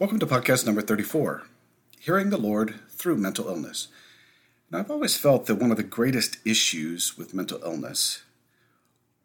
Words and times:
Welcome 0.00 0.20
to 0.20 0.26
podcast 0.28 0.64
number 0.64 0.80
34 0.80 1.42
Hearing 1.98 2.30
the 2.30 2.36
Lord 2.36 2.76
Through 2.88 3.16
Mental 3.16 3.48
Illness. 3.48 3.88
Now, 4.70 4.78
I've 4.78 4.92
always 4.92 5.16
felt 5.16 5.46
that 5.46 5.56
one 5.56 5.72
of 5.72 5.76
the 5.76 5.82
greatest 5.82 6.36
issues 6.44 7.18
with 7.18 7.34
mental 7.34 7.60
illness 7.64 8.22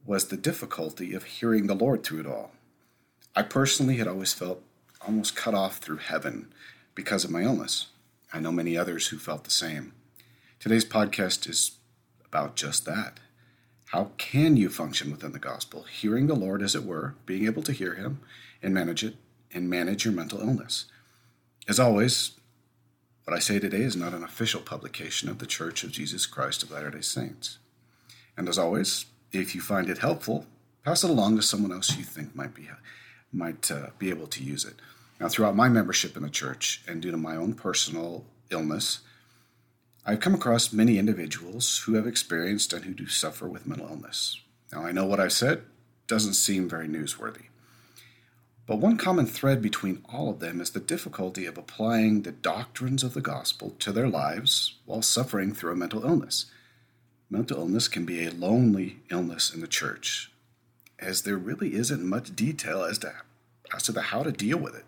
was 0.04 0.30
the 0.30 0.36
difficulty 0.36 1.14
of 1.14 1.26
hearing 1.26 1.68
the 1.68 1.76
Lord 1.76 2.04
through 2.04 2.22
it 2.22 2.26
all. 2.26 2.54
I 3.36 3.44
personally 3.44 3.98
had 3.98 4.08
always 4.08 4.34
felt 4.34 4.64
almost 5.06 5.36
cut 5.36 5.54
off 5.54 5.78
through 5.78 5.98
heaven 5.98 6.52
because 6.96 7.24
of 7.24 7.30
my 7.30 7.44
illness. 7.44 7.90
I 8.34 8.40
know 8.40 8.52
many 8.52 8.76
others 8.76 9.10
who 9.10 9.20
felt 9.20 9.44
the 9.44 9.52
same. 9.52 9.94
Today's 10.60 10.86
podcast 10.86 11.48
is 11.48 11.78
about 12.26 12.56
just 12.56 12.84
that. 12.86 13.20
How 13.90 14.10
can 14.18 14.58
you 14.58 14.70
function 14.70 15.12
within 15.12 15.34
the 15.34 15.38
gospel, 15.38 15.84
hearing 15.84 16.26
the 16.26 16.34
Lord 16.34 16.64
as 16.64 16.74
it 16.74 16.84
were, 16.84 17.14
being 17.28 17.46
able 17.46 17.62
to 17.62 17.74
hear 17.74 17.94
Him 17.94 18.22
and 18.64 18.74
manage 18.74 19.04
it 19.04 19.18
and 19.54 19.70
manage 19.70 20.06
your 20.06 20.14
mental 20.14 20.42
illness. 20.42 20.86
As 21.68 21.80
always, 21.80 22.32
what 23.26 23.36
I 23.36 23.40
say 23.40 23.60
today 23.60 23.82
is 23.82 23.96
not 23.96 24.14
an 24.14 24.24
official 24.24 24.62
publication 24.62 25.30
of 25.30 25.40
the 25.40 25.46
Church 25.46 25.84
of 25.84 25.92
Jesus 25.92 26.26
Christ 26.26 26.64
of 26.64 26.72
Latter 26.72 26.92
day 26.92 27.02
Saints. 27.02 27.58
And 28.36 28.50
as 28.50 28.58
always, 28.58 29.06
if 29.32 29.56
you 29.56 29.62
find 29.62 29.90
it 29.90 30.00
helpful, 30.00 30.46
pass 30.84 31.04
it 31.04 31.10
along 31.10 31.38
to 31.38 31.42
someone 31.42 31.72
else 31.72 31.96
you 31.98 32.04
think 32.04 32.36
might 32.36 32.54
be, 32.54 32.70
might, 33.32 33.72
uh, 33.72 33.88
be 33.98 34.10
able 34.10 34.28
to 34.28 34.44
use 34.44 34.66
it. 34.66 34.76
Now, 35.20 35.30
throughout 35.30 35.56
my 35.56 35.70
membership 35.70 36.18
in 36.18 36.24
the 36.24 36.30
church 36.30 36.84
and 36.88 37.02
due 37.02 37.12
to 37.12 37.18
my 37.18 37.36
own 37.36 37.54
personal 37.54 38.26
illness, 38.50 39.00
I've 40.06 40.20
come 40.20 40.36
across 40.36 40.74
many 40.74 40.98
individuals 40.98 41.84
who 41.86 41.94
have 41.94 42.06
experienced 42.06 42.74
and 42.74 42.84
who 42.84 42.94
do 42.94 43.08
suffer 43.08 43.48
with 43.48 43.66
mental 43.66 43.88
illness. 43.88 44.42
Now, 44.74 44.86
I 44.86 44.92
know 44.92 45.06
what 45.06 45.22
I've 45.22 45.32
said 45.32 45.64
doesn't 46.08 46.34
seem 46.34 46.68
very 46.68 46.90
newsworthy. 46.90 47.46
But 48.66 48.78
one 48.78 48.96
common 48.96 49.26
thread 49.26 49.62
between 49.62 50.04
all 50.08 50.30
of 50.30 50.40
them 50.40 50.62
is 50.62 50.70
the 50.70 50.80
difficulty 50.80 51.46
of 51.46 51.58
applying 51.58 52.22
the 52.22 52.32
doctrines 52.32 53.04
of 53.04 53.14
the 53.14 53.22
gospel 53.22 53.72
to 53.80 53.92
their 53.92 54.08
lives 54.08 54.76
while 54.86 55.02
suffering 55.02 55.54
through 55.54 55.74
a 55.74 55.76
mental 55.76 56.06
illness. 56.06 56.46
Mental 57.30 57.58
illness 57.58 57.90
can 57.90 58.06
be 58.06 58.26
a 58.26 58.32
lonely 58.32 59.00
illness 59.12 59.54
in 59.54 59.60
the 59.60 59.68
church, 59.68 60.32
as 60.98 61.24
there 61.24 61.36
really 61.36 61.74
isn't 61.76 62.08
much 62.08 62.36
detail 62.36 62.84
as 62.84 63.00
to, 63.00 63.14
as 63.76 63.84
to 63.84 63.92
the 63.92 64.04
how 64.04 64.24
to 64.24 64.32
deal 64.32 64.58
with 64.58 64.76
it. 64.76 64.86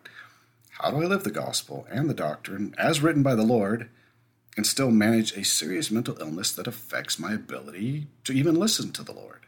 How 0.80 0.92
do 0.92 1.02
I 1.02 1.06
live 1.06 1.26
the 1.26 1.32
gospel 1.32 1.86
and 1.90 2.10
the 2.10 2.14
doctrine 2.14 2.76
as 2.78 3.02
written 3.02 3.24
by 3.24 3.36
the 3.36 3.44
Lord 3.44 3.90
and 4.56 4.66
still 4.66 4.92
manage 4.92 5.36
a 5.36 5.44
serious 5.44 5.92
mental 5.92 6.18
illness 6.22 6.54
that 6.54 6.68
affects 6.68 7.20
my 7.20 7.34
ability 7.34 8.08
to 8.24 8.32
even 8.32 8.56
listen 8.56 8.94
to 8.94 9.04
the 9.04 9.12
Lord? 9.12 9.48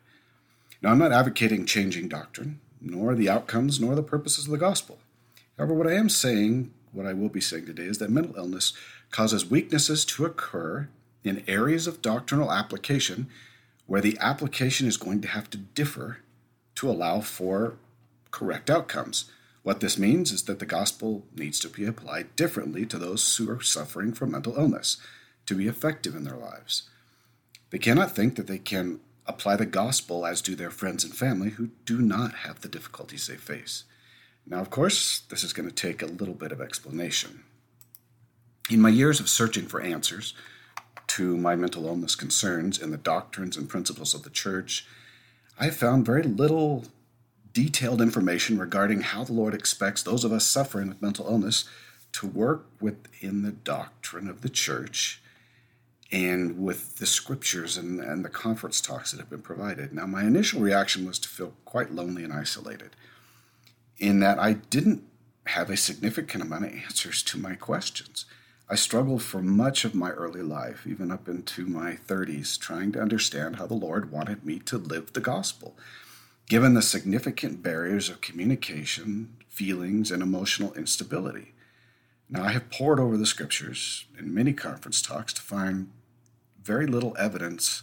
Now, 0.81 0.91
I'm 0.91 0.99
not 0.99 1.13
advocating 1.13 1.65
changing 1.65 2.09
doctrine 2.09 2.59
nor 2.81 3.15
the 3.15 3.29
outcomes, 3.29 3.79
nor 3.79 3.95
the 3.95 4.03
purposes 4.03 4.45
of 4.45 4.51
the 4.51 4.57
gospel. 4.57 4.99
However, 5.57 5.73
what 5.73 5.87
I 5.87 5.93
am 5.93 6.09
saying, 6.09 6.73
what 6.91 7.05
I 7.05 7.13
will 7.13 7.29
be 7.29 7.41
saying 7.41 7.65
today, 7.65 7.83
is 7.83 7.97
that 7.97 8.09
mental 8.09 8.35
illness 8.35 8.73
causes 9.11 9.49
weaknesses 9.49 10.05
to 10.05 10.25
occur 10.25 10.89
in 11.23 11.43
areas 11.47 11.87
of 11.87 12.01
doctrinal 12.01 12.51
application 12.51 13.27
where 13.85 14.01
the 14.01 14.17
application 14.19 14.87
is 14.87 14.97
going 14.97 15.21
to 15.21 15.27
have 15.29 15.49
to 15.49 15.57
differ 15.57 16.19
to 16.75 16.89
allow 16.89 17.21
for 17.21 17.75
correct 18.31 18.69
outcomes. 18.69 19.31
What 19.63 19.79
this 19.79 19.97
means 19.97 20.31
is 20.31 20.43
that 20.43 20.59
the 20.59 20.65
gospel 20.65 21.25
needs 21.35 21.59
to 21.59 21.69
be 21.69 21.85
applied 21.85 22.35
differently 22.35 22.85
to 22.85 22.97
those 22.97 23.35
who 23.37 23.49
are 23.49 23.61
suffering 23.61 24.13
from 24.13 24.31
mental 24.31 24.57
illness 24.57 24.97
to 25.45 25.55
be 25.55 25.67
effective 25.67 26.15
in 26.15 26.23
their 26.23 26.37
lives. 26.37 26.89
They 27.69 27.79
cannot 27.79 28.15
think 28.15 28.35
that 28.35 28.47
they 28.47 28.59
can 28.59 28.99
apply 29.27 29.55
the 29.55 29.65
gospel 29.65 30.25
as 30.25 30.41
do 30.41 30.55
their 30.55 30.71
friends 30.71 31.03
and 31.03 31.13
family 31.13 31.51
who 31.51 31.69
do 31.85 32.01
not 32.01 32.33
have 32.35 32.61
the 32.61 32.69
difficulties 32.69 33.27
they 33.27 33.35
face. 33.35 33.83
Now, 34.45 34.59
of 34.59 34.69
course, 34.69 35.19
this 35.29 35.43
is 35.43 35.53
going 35.53 35.67
to 35.67 35.75
take 35.75 36.01
a 36.01 36.07
little 36.07 36.33
bit 36.33 36.51
of 36.51 36.61
explanation. 36.61 37.43
In 38.69 38.79
my 38.79 38.89
years 38.89 39.19
of 39.19 39.29
searching 39.29 39.65
for 39.65 39.81
answers 39.81 40.33
to 41.07 41.37
my 41.37 41.55
mental 41.55 41.85
illness 41.85 42.15
concerns 42.15 42.79
in 42.79 42.91
the 42.91 42.97
doctrines 42.97 43.57
and 43.57 43.69
principles 43.69 44.13
of 44.13 44.23
the 44.23 44.29
church, 44.29 44.85
I 45.59 45.69
found 45.69 46.05
very 46.05 46.23
little 46.23 46.85
detailed 47.53 48.01
information 48.01 48.57
regarding 48.57 49.01
how 49.01 49.23
the 49.23 49.33
Lord 49.33 49.53
expects 49.53 50.03
those 50.03 50.23
of 50.23 50.31
us 50.31 50.45
suffering 50.45 50.89
with 50.89 51.01
mental 51.01 51.27
illness 51.27 51.65
to 52.13 52.27
work 52.27 52.67
within 52.79 53.41
the 53.41 53.51
doctrine 53.51 54.29
of 54.29 54.41
the 54.41 54.49
church 54.49 55.21
and 56.11 56.57
with 56.57 56.97
the 56.97 57.05
scriptures 57.05 57.75
and, 57.77 57.99
and 57.99 58.23
the 58.23 58.29
conference 58.29 58.79
talks 58.79 59.11
that 59.11 59.19
have 59.19 59.29
been 59.29 59.41
provided. 59.41 59.93
Now, 59.93 60.05
my 60.05 60.23
initial 60.23 60.61
reaction 60.61 61.05
was 61.05 61.19
to 61.19 61.29
feel 61.29 61.53
quite 61.65 61.91
lonely 61.91 62.23
and 62.23 62.31
isolated, 62.31 62.95
in 63.97 64.19
that 64.21 64.39
I 64.39 64.53
didn't 64.53 65.03
have 65.47 65.69
a 65.69 65.77
significant 65.77 66.43
amount 66.43 66.65
of 66.65 66.73
answers 66.73 67.23
to 67.23 67.37
my 67.37 67.55
questions. 67.55 68.25
I 68.69 68.75
struggled 68.75 69.23
for 69.23 69.41
much 69.41 69.85
of 69.85 69.95
my 69.95 70.11
early 70.11 70.41
life, 70.41 70.85
even 70.85 71.09
up 71.11 71.29
into 71.29 71.65
my 71.65 71.93
30s, 71.93 72.59
trying 72.59 72.91
to 72.93 73.01
understand 73.01 73.55
how 73.55 73.65
the 73.65 73.73
Lord 73.73 74.11
wanted 74.11 74.45
me 74.45 74.59
to 74.59 74.77
live 74.77 75.13
the 75.13 75.21
gospel. 75.21 75.77
Given 76.49 76.73
the 76.73 76.81
significant 76.81 77.63
barriers 77.63 78.09
of 78.09 78.21
communication, 78.21 79.37
feelings, 79.47 80.11
and 80.11 80.21
emotional 80.21 80.73
instability. 80.73 81.53
Now, 82.29 82.43
I 82.43 82.51
have 82.51 82.69
pored 82.69 82.99
over 82.99 83.15
the 83.15 83.25
scriptures 83.25 84.05
in 84.19 84.33
many 84.33 84.51
conference 84.51 85.01
talks 85.01 85.33
to 85.33 85.41
find 85.41 85.89
very 86.67 86.85
little 86.85 87.15
evidence 87.17 87.81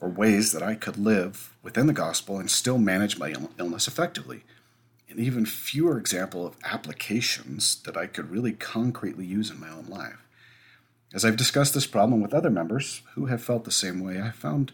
or 0.00 0.08
ways 0.08 0.50
that 0.50 0.62
I 0.62 0.74
could 0.74 0.96
live 0.96 1.54
within 1.62 1.86
the 1.86 1.92
gospel 1.92 2.38
and 2.38 2.50
still 2.50 2.78
manage 2.78 3.18
my 3.18 3.32
illness 3.58 3.86
effectively, 3.86 4.42
and 5.08 5.20
even 5.20 5.46
fewer 5.46 5.96
example 5.96 6.44
of 6.44 6.56
applications 6.64 7.80
that 7.82 7.96
I 7.96 8.06
could 8.06 8.30
really 8.30 8.52
concretely 8.52 9.24
use 9.24 9.50
in 9.50 9.60
my 9.60 9.70
own 9.70 9.86
life. 9.86 10.26
As 11.12 11.24
I've 11.24 11.36
discussed 11.36 11.74
this 11.74 11.86
problem 11.86 12.20
with 12.20 12.34
other 12.34 12.50
members 12.50 13.02
who 13.14 13.26
have 13.26 13.42
felt 13.42 13.64
the 13.64 13.70
same 13.70 14.00
way, 14.00 14.20
I 14.20 14.30
found 14.30 14.72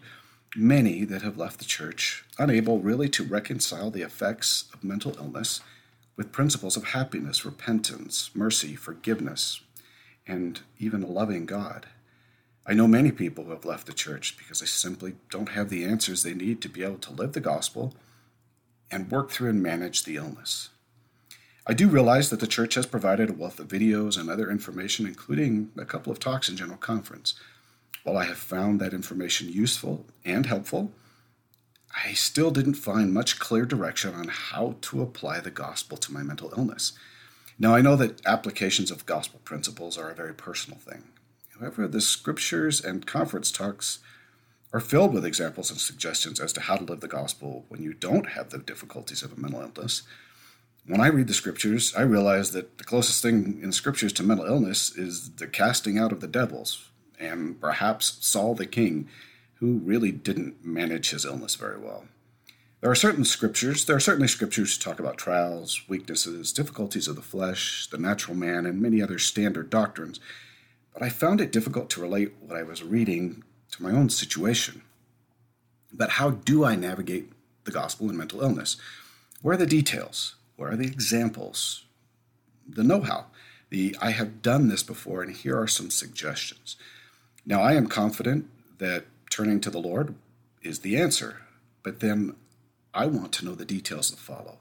many 0.55 1.05
that 1.05 1.21
have 1.21 1.37
left 1.37 1.59
the 1.59 1.65
church 1.65 2.25
unable 2.39 2.79
really 2.79 3.09
to 3.09 3.23
reconcile 3.23 3.91
the 3.91 4.01
effects 4.01 4.65
of 4.73 4.83
mental 4.83 5.15
illness 5.17 5.61
with 6.15 6.31
principles 6.31 6.75
of 6.75 6.85
happiness, 6.85 7.45
repentance, 7.45 8.31
mercy, 8.33 8.75
forgiveness, 8.75 9.61
and 10.25 10.61
even 10.79 11.03
a 11.03 11.07
loving 11.07 11.45
God. 11.45 11.87
I 12.69 12.73
know 12.73 12.87
many 12.87 13.11
people 13.11 13.45
who 13.45 13.51
have 13.51 13.63
left 13.63 13.87
the 13.87 13.93
church 13.93 14.37
because 14.37 14.59
they 14.59 14.65
simply 14.65 15.15
don't 15.29 15.49
have 15.49 15.69
the 15.69 15.85
answers 15.85 16.21
they 16.21 16.33
need 16.33 16.61
to 16.61 16.69
be 16.69 16.83
able 16.83 16.97
to 16.97 17.13
live 17.13 17.31
the 17.31 17.39
gospel 17.39 17.95
and 18.91 19.09
work 19.09 19.31
through 19.31 19.49
and 19.49 19.63
manage 19.63 20.03
the 20.03 20.17
illness. 20.17 20.69
I 21.65 21.73
do 21.73 21.87
realize 21.87 22.29
that 22.29 22.41
the 22.41 22.47
church 22.47 22.75
has 22.75 22.85
provided 22.85 23.29
a 23.29 23.33
wealth 23.33 23.59
of 23.59 23.69
videos 23.69 24.19
and 24.19 24.29
other 24.29 24.51
information, 24.51 25.05
including 25.05 25.71
a 25.77 25.85
couple 25.85 26.11
of 26.11 26.19
talks 26.19 26.49
in 26.49 26.57
General 26.57 26.77
Conference. 26.77 27.35
While 28.03 28.17
I 28.17 28.25
have 28.25 28.37
found 28.37 28.79
that 28.81 28.93
information 28.93 29.49
useful 29.49 30.05
and 30.25 30.45
helpful, 30.45 30.91
I 32.05 32.13
still 32.13 32.51
didn't 32.51 32.75
find 32.75 33.13
much 33.13 33.39
clear 33.39 33.65
direction 33.65 34.13
on 34.13 34.27
how 34.27 34.75
to 34.81 35.01
apply 35.01 35.39
the 35.39 35.51
gospel 35.51 35.97
to 35.97 36.13
my 36.13 36.21
mental 36.21 36.53
illness. 36.57 36.93
Now, 37.59 37.73
I 37.75 37.81
know 37.81 37.95
that 37.95 38.25
applications 38.25 38.91
of 38.91 39.05
gospel 39.05 39.39
principles 39.43 39.97
are 39.97 40.09
a 40.09 40.15
very 40.15 40.33
personal 40.33 40.79
thing. 40.79 41.03
However, 41.59 41.87
the 41.87 42.01
scriptures 42.01 42.83
and 42.83 43.05
conference 43.05 43.51
talks 43.51 43.99
are 44.73 44.79
filled 44.79 45.13
with 45.13 45.25
examples 45.25 45.71
and 45.71 45.79
suggestions 45.79 46.39
as 46.39 46.53
to 46.53 46.61
how 46.61 46.75
to 46.75 46.83
live 46.83 46.99
the 46.99 47.07
gospel 47.07 47.65
when 47.69 47.81
you 47.81 47.93
don't 47.93 48.29
have 48.29 48.49
the 48.49 48.57
difficulties 48.57 49.23
of 49.23 49.33
a 49.33 49.39
mental 49.39 49.61
illness. 49.61 50.03
When 50.85 51.01
I 51.01 51.07
read 51.07 51.27
the 51.27 51.33
scriptures, 51.33 51.93
I 51.95 52.01
realize 52.01 52.51
that 52.51 52.77
the 52.77 52.83
closest 52.83 53.21
thing 53.21 53.59
in 53.61 53.71
scriptures 53.71 54.13
to 54.13 54.23
mental 54.23 54.45
illness 54.45 54.95
is 54.95 55.31
the 55.31 55.47
casting 55.47 55.97
out 55.97 56.11
of 56.11 56.19
the 56.19 56.27
devils, 56.27 56.89
and 57.19 57.59
perhaps 57.59 58.17
Saul 58.21 58.55
the 58.55 58.65
king, 58.65 59.09
who 59.55 59.79
really 59.79 60.11
didn't 60.11 60.63
manage 60.63 61.09
his 61.09 61.25
illness 61.25 61.55
very 61.55 61.77
well. 61.77 62.05
There 62.81 62.91
are 62.91 62.95
certain 62.95 63.25
scriptures, 63.25 63.85
there 63.85 63.95
are 63.95 64.01
certainly 64.01 64.27
scriptures 64.27 64.77
to 64.77 64.83
talk 64.83 64.99
about 64.99 65.17
trials, 65.17 65.81
weaknesses, 65.89 66.53
difficulties 66.53 67.07
of 67.07 67.15
the 67.15 67.21
flesh, 67.23 67.87
the 67.89 67.97
natural 67.97 68.37
man, 68.37 68.65
and 68.65 68.79
many 68.79 69.01
other 69.01 69.17
standard 69.17 69.69
doctrines, 69.69 70.19
but 70.97 71.05
I 71.05 71.09
found 71.09 71.41
it 71.41 71.51
difficult 71.51 71.91
to 71.91 72.01
relate 72.01 72.33
what 72.39 72.57
I 72.57 72.63
was 72.63 72.81
reading 72.81 73.43
to 73.69 73.83
my 73.83 73.91
own 73.91 74.09
situation. 74.09 74.81
But 75.93 76.09
how 76.11 76.31
do 76.31 76.65
I 76.65 76.75
navigate 76.75 77.31
the 77.65 77.71
gospel 77.71 78.09
and 78.09 78.17
mental 78.17 78.41
illness? 78.41 78.77
Where 79.43 79.53
are 79.53 79.59
the 79.59 79.67
details? 79.67 80.33
Where 80.55 80.71
are 80.71 80.75
the 80.75 80.87
examples? 80.87 81.85
The 82.67 82.83
know 82.83 83.01
how? 83.01 83.27
The 83.69 83.95
I 84.01 84.09
have 84.09 84.41
done 84.41 84.69
this 84.69 84.81
before, 84.81 85.21
and 85.21 85.35
here 85.35 85.55
are 85.59 85.67
some 85.67 85.91
suggestions. 85.91 86.77
Now, 87.45 87.61
I 87.61 87.73
am 87.73 87.85
confident 87.85 88.49
that 88.79 89.05
turning 89.29 89.61
to 89.61 89.69
the 89.69 89.77
Lord 89.77 90.15
is 90.63 90.79
the 90.79 90.97
answer, 90.97 91.43
but 91.83 91.99
then 91.99 92.35
I 92.95 93.05
want 93.05 93.33
to 93.33 93.45
know 93.45 93.53
the 93.53 93.65
details 93.65 94.09
that 94.09 94.17
follow. 94.17 94.57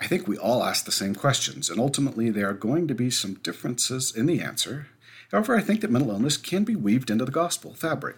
I 0.00 0.08
think 0.08 0.26
we 0.26 0.36
all 0.36 0.64
ask 0.64 0.84
the 0.84 0.90
same 0.90 1.14
questions, 1.14 1.70
and 1.70 1.78
ultimately 1.78 2.28
there 2.28 2.50
are 2.50 2.54
going 2.54 2.88
to 2.88 2.94
be 2.94 3.08
some 3.08 3.34
differences 3.34 4.12
in 4.16 4.26
the 4.26 4.40
answer. 4.40 4.88
However, 5.30 5.56
I 5.56 5.60
think 5.60 5.80
that 5.82 5.90
mental 5.90 6.10
illness 6.10 6.36
can 6.36 6.64
be 6.64 6.76
weaved 6.76 7.10
into 7.10 7.24
the 7.24 7.30
gospel 7.30 7.74
fabric, 7.74 8.16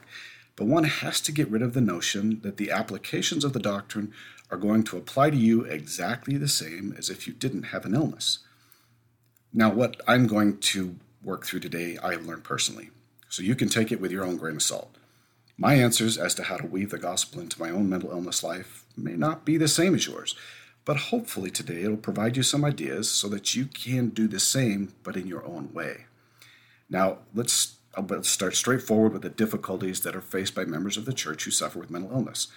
but 0.56 0.66
one 0.66 0.84
has 0.84 1.20
to 1.22 1.32
get 1.32 1.50
rid 1.50 1.62
of 1.62 1.74
the 1.74 1.80
notion 1.80 2.40
that 2.42 2.56
the 2.56 2.70
applications 2.70 3.44
of 3.44 3.52
the 3.52 3.58
doctrine 3.58 4.12
are 4.50 4.56
going 4.58 4.82
to 4.84 4.96
apply 4.96 5.30
to 5.30 5.36
you 5.36 5.62
exactly 5.62 6.36
the 6.36 6.48
same 6.48 6.94
as 6.96 7.08
if 7.10 7.26
you 7.26 7.32
didn't 7.32 7.64
have 7.64 7.84
an 7.84 7.94
illness. 7.94 8.40
Now, 9.52 9.70
what 9.70 10.00
I'm 10.06 10.26
going 10.26 10.58
to 10.58 10.96
work 11.22 11.44
through 11.44 11.60
today, 11.60 11.98
I 12.02 12.12
have 12.12 12.26
learned 12.26 12.44
personally, 12.44 12.90
so 13.28 13.42
you 13.42 13.54
can 13.54 13.68
take 13.68 13.90
it 13.90 14.00
with 14.00 14.12
your 14.12 14.24
own 14.24 14.36
grain 14.36 14.56
of 14.56 14.62
salt. 14.62 14.96
My 15.56 15.74
answers 15.74 16.16
as 16.16 16.34
to 16.36 16.44
how 16.44 16.56
to 16.56 16.66
weave 16.66 16.90
the 16.90 16.98
gospel 16.98 17.40
into 17.40 17.60
my 17.60 17.70
own 17.70 17.88
mental 17.88 18.10
illness 18.10 18.42
life 18.42 18.84
may 18.96 19.16
not 19.16 19.44
be 19.44 19.56
the 19.56 19.68
same 19.68 19.94
as 19.94 20.06
yours, 20.06 20.34
but 20.84 20.96
hopefully 20.96 21.50
today 21.50 21.82
it'll 21.82 21.96
provide 21.96 22.36
you 22.36 22.42
some 22.42 22.64
ideas 22.64 23.10
so 23.10 23.28
that 23.28 23.54
you 23.54 23.66
can 23.66 24.08
do 24.08 24.26
the 24.26 24.40
same, 24.40 24.94
but 25.02 25.16
in 25.16 25.26
your 25.26 25.44
own 25.44 25.72
way. 25.72 26.06
Now, 26.90 27.19
let's, 27.32 27.76
let's 27.96 28.28
start 28.28 28.56
straightforward 28.56 29.12
with 29.12 29.22
the 29.22 29.31
difficulties 29.31 30.00
that 30.00 30.16
are 30.16 30.20
faced 30.20 30.54
by 30.54 30.64
members 30.64 30.96
of 30.96 31.04
the 31.04 31.12
church 31.12 31.44
who 31.44 31.50
suffer 31.50 31.78
with 31.78 31.90
mental 31.90 32.10
illness. 32.10 32.48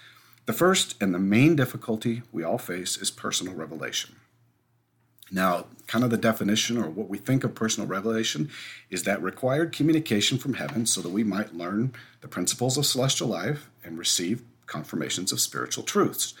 The 0.46 0.52
first 0.52 1.00
and 1.00 1.14
the 1.14 1.18
main 1.18 1.56
difficulty 1.56 2.22
we 2.32 2.42
all 2.42 2.58
face 2.58 2.98
is 2.98 3.10
personal 3.10 3.54
revelation. 3.54 4.16
Now, 5.30 5.66
kind 5.86 6.04
of 6.04 6.10
the 6.10 6.18
definition 6.18 6.76
or 6.76 6.90
what 6.90 7.08
we 7.08 7.16
think 7.16 7.44
of 7.44 7.54
personal 7.54 7.88
revelation 7.88 8.50
is 8.90 9.04
that 9.04 9.22
required 9.22 9.72
communication 9.72 10.36
from 10.36 10.54
heaven 10.54 10.84
so 10.84 11.00
that 11.00 11.08
we 11.10 11.24
might 11.24 11.54
learn 11.54 11.94
the 12.20 12.28
principles 12.28 12.76
of 12.76 12.84
celestial 12.84 13.28
life 13.28 13.70
and 13.82 13.98
receive 13.98 14.42
confirmations 14.66 15.32
of 15.32 15.40
spiritual 15.40 15.84
truths. 15.84 16.34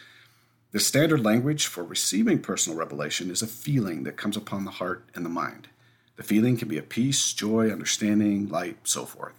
The 0.72 0.80
standard 0.80 1.24
language 1.24 1.66
for 1.66 1.82
receiving 1.84 2.40
personal 2.40 2.78
revelation 2.78 3.30
is 3.30 3.42
a 3.42 3.46
feeling 3.46 4.02
that 4.02 4.16
comes 4.16 4.36
upon 4.36 4.64
the 4.64 4.72
heart 4.72 5.04
and 5.14 5.24
the 5.24 5.30
mind. 5.30 5.68
The 6.16 6.22
feeling 6.22 6.56
can 6.56 6.68
be 6.68 6.78
of 6.78 6.88
peace, 6.88 7.32
joy, 7.32 7.70
understanding, 7.70 8.48
light, 8.48 8.78
so 8.84 9.04
forth. 9.04 9.34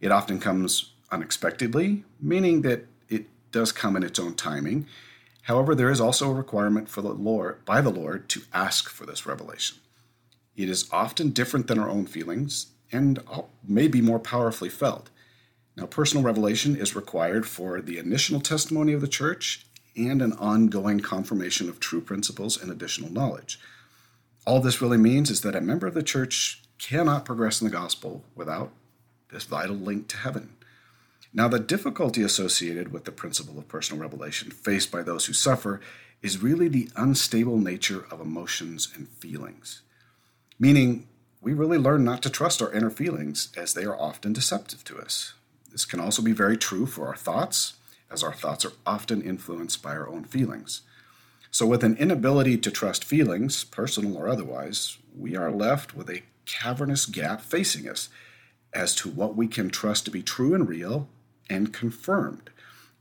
It 0.00 0.12
often 0.12 0.38
comes 0.38 0.92
unexpectedly, 1.10 2.04
meaning 2.20 2.62
that 2.62 2.86
it 3.08 3.26
does 3.50 3.72
come 3.72 3.96
in 3.96 4.02
its 4.02 4.18
own 4.18 4.34
timing. 4.34 4.86
However, 5.42 5.74
there 5.74 5.90
is 5.90 6.00
also 6.00 6.30
a 6.30 6.34
requirement 6.34 6.88
for 6.88 7.02
the 7.02 7.12
Lord 7.12 7.64
by 7.64 7.80
the 7.80 7.90
Lord 7.90 8.28
to 8.30 8.42
ask 8.52 8.88
for 8.88 9.04
this 9.04 9.26
revelation. 9.26 9.78
It 10.56 10.68
is 10.68 10.88
often 10.92 11.30
different 11.30 11.66
than 11.66 11.78
our 11.78 11.90
own 11.90 12.06
feelings 12.06 12.66
and 12.92 13.18
may 13.66 13.88
be 13.88 14.00
more 14.00 14.20
powerfully 14.20 14.68
felt. 14.68 15.10
Now, 15.76 15.86
personal 15.86 16.22
revelation 16.22 16.76
is 16.76 16.94
required 16.94 17.46
for 17.46 17.80
the 17.80 17.98
initial 17.98 18.40
testimony 18.40 18.92
of 18.92 19.00
the 19.00 19.08
church 19.08 19.66
and 19.96 20.20
an 20.20 20.34
ongoing 20.34 21.00
confirmation 21.00 21.68
of 21.68 21.80
true 21.80 22.00
principles 22.00 22.60
and 22.60 22.70
additional 22.70 23.10
knowledge. 23.10 23.58
All 24.44 24.60
this 24.60 24.82
really 24.82 24.98
means 24.98 25.30
is 25.30 25.42
that 25.42 25.54
a 25.54 25.60
member 25.60 25.86
of 25.86 25.94
the 25.94 26.02
church 26.02 26.62
cannot 26.78 27.24
progress 27.24 27.60
in 27.60 27.68
the 27.68 27.72
gospel 27.72 28.24
without 28.34 28.72
this 29.30 29.44
vital 29.44 29.76
link 29.76 30.08
to 30.08 30.16
heaven. 30.16 30.56
Now, 31.32 31.48
the 31.48 31.60
difficulty 31.60 32.22
associated 32.22 32.92
with 32.92 33.04
the 33.04 33.12
principle 33.12 33.58
of 33.58 33.68
personal 33.68 34.02
revelation 34.02 34.50
faced 34.50 34.90
by 34.90 35.02
those 35.02 35.26
who 35.26 35.32
suffer 35.32 35.80
is 36.20 36.42
really 36.42 36.68
the 36.68 36.90
unstable 36.96 37.56
nature 37.56 38.04
of 38.10 38.20
emotions 38.20 38.92
and 38.94 39.08
feelings. 39.08 39.82
Meaning, 40.58 41.06
we 41.40 41.52
really 41.54 41.78
learn 41.78 42.04
not 42.04 42.22
to 42.22 42.30
trust 42.30 42.60
our 42.60 42.72
inner 42.72 42.90
feelings 42.90 43.48
as 43.56 43.74
they 43.74 43.84
are 43.84 43.98
often 43.98 44.32
deceptive 44.32 44.84
to 44.84 44.98
us. 44.98 45.34
This 45.70 45.84
can 45.84 46.00
also 46.00 46.20
be 46.20 46.32
very 46.32 46.56
true 46.56 46.86
for 46.86 47.06
our 47.06 47.16
thoughts, 47.16 47.74
as 48.10 48.22
our 48.22 48.34
thoughts 48.34 48.64
are 48.64 48.72
often 48.84 49.22
influenced 49.22 49.82
by 49.82 49.92
our 49.92 50.08
own 50.08 50.24
feelings. 50.24 50.82
So, 51.52 51.66
with 51.66 51.84
an 51.84 51.98
inability 51.98 52.56
to 52.56 52.70
trust 52.70 53.04
feelings, 53.04 53.64
personal 53.64 54.16
or 54.16 54.26
otherwise, 54.26 54.96
we 55.14 55.36
are 55.36 55.52
left 55.52 55.94
with 55.94 56.08
a 56.08 56.22
cavernous 56.46 57.04
gap 57.04 57.42
facing 57.42 57.86
us 57.86 58.08
as 58.72 58.94
to 58.94 59.10
what 59.10 59.36
we 59.36 59.46
can 59.46 59.68
trust 59.68 60.06
to 60.06 60.10
be 60.10 60.22
true 60.22 60.54
and 60.54 60.66
real 60.66 61.10
and 61.50 61.70
confirmed 61.70 62.48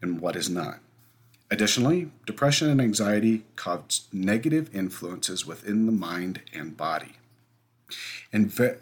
and 0.01 0.19
what 0.19 0.35
is 0.35 0.49
not. 0.49 0.79
Additionally, 1.49 2.11
depression 2.25 2.69
and 2.69 2.81
anxiety 2.81 3.45
cause 3.55 4.09
negative 4.11 4.69
influences 4.75 5.45
within 5.45 5.85
the 5.85 5.93
mind 5.93 6.41
and 6.53 6.75
body 6.75 7.13
and, 8.33 8.51
ve- 8.51 8.79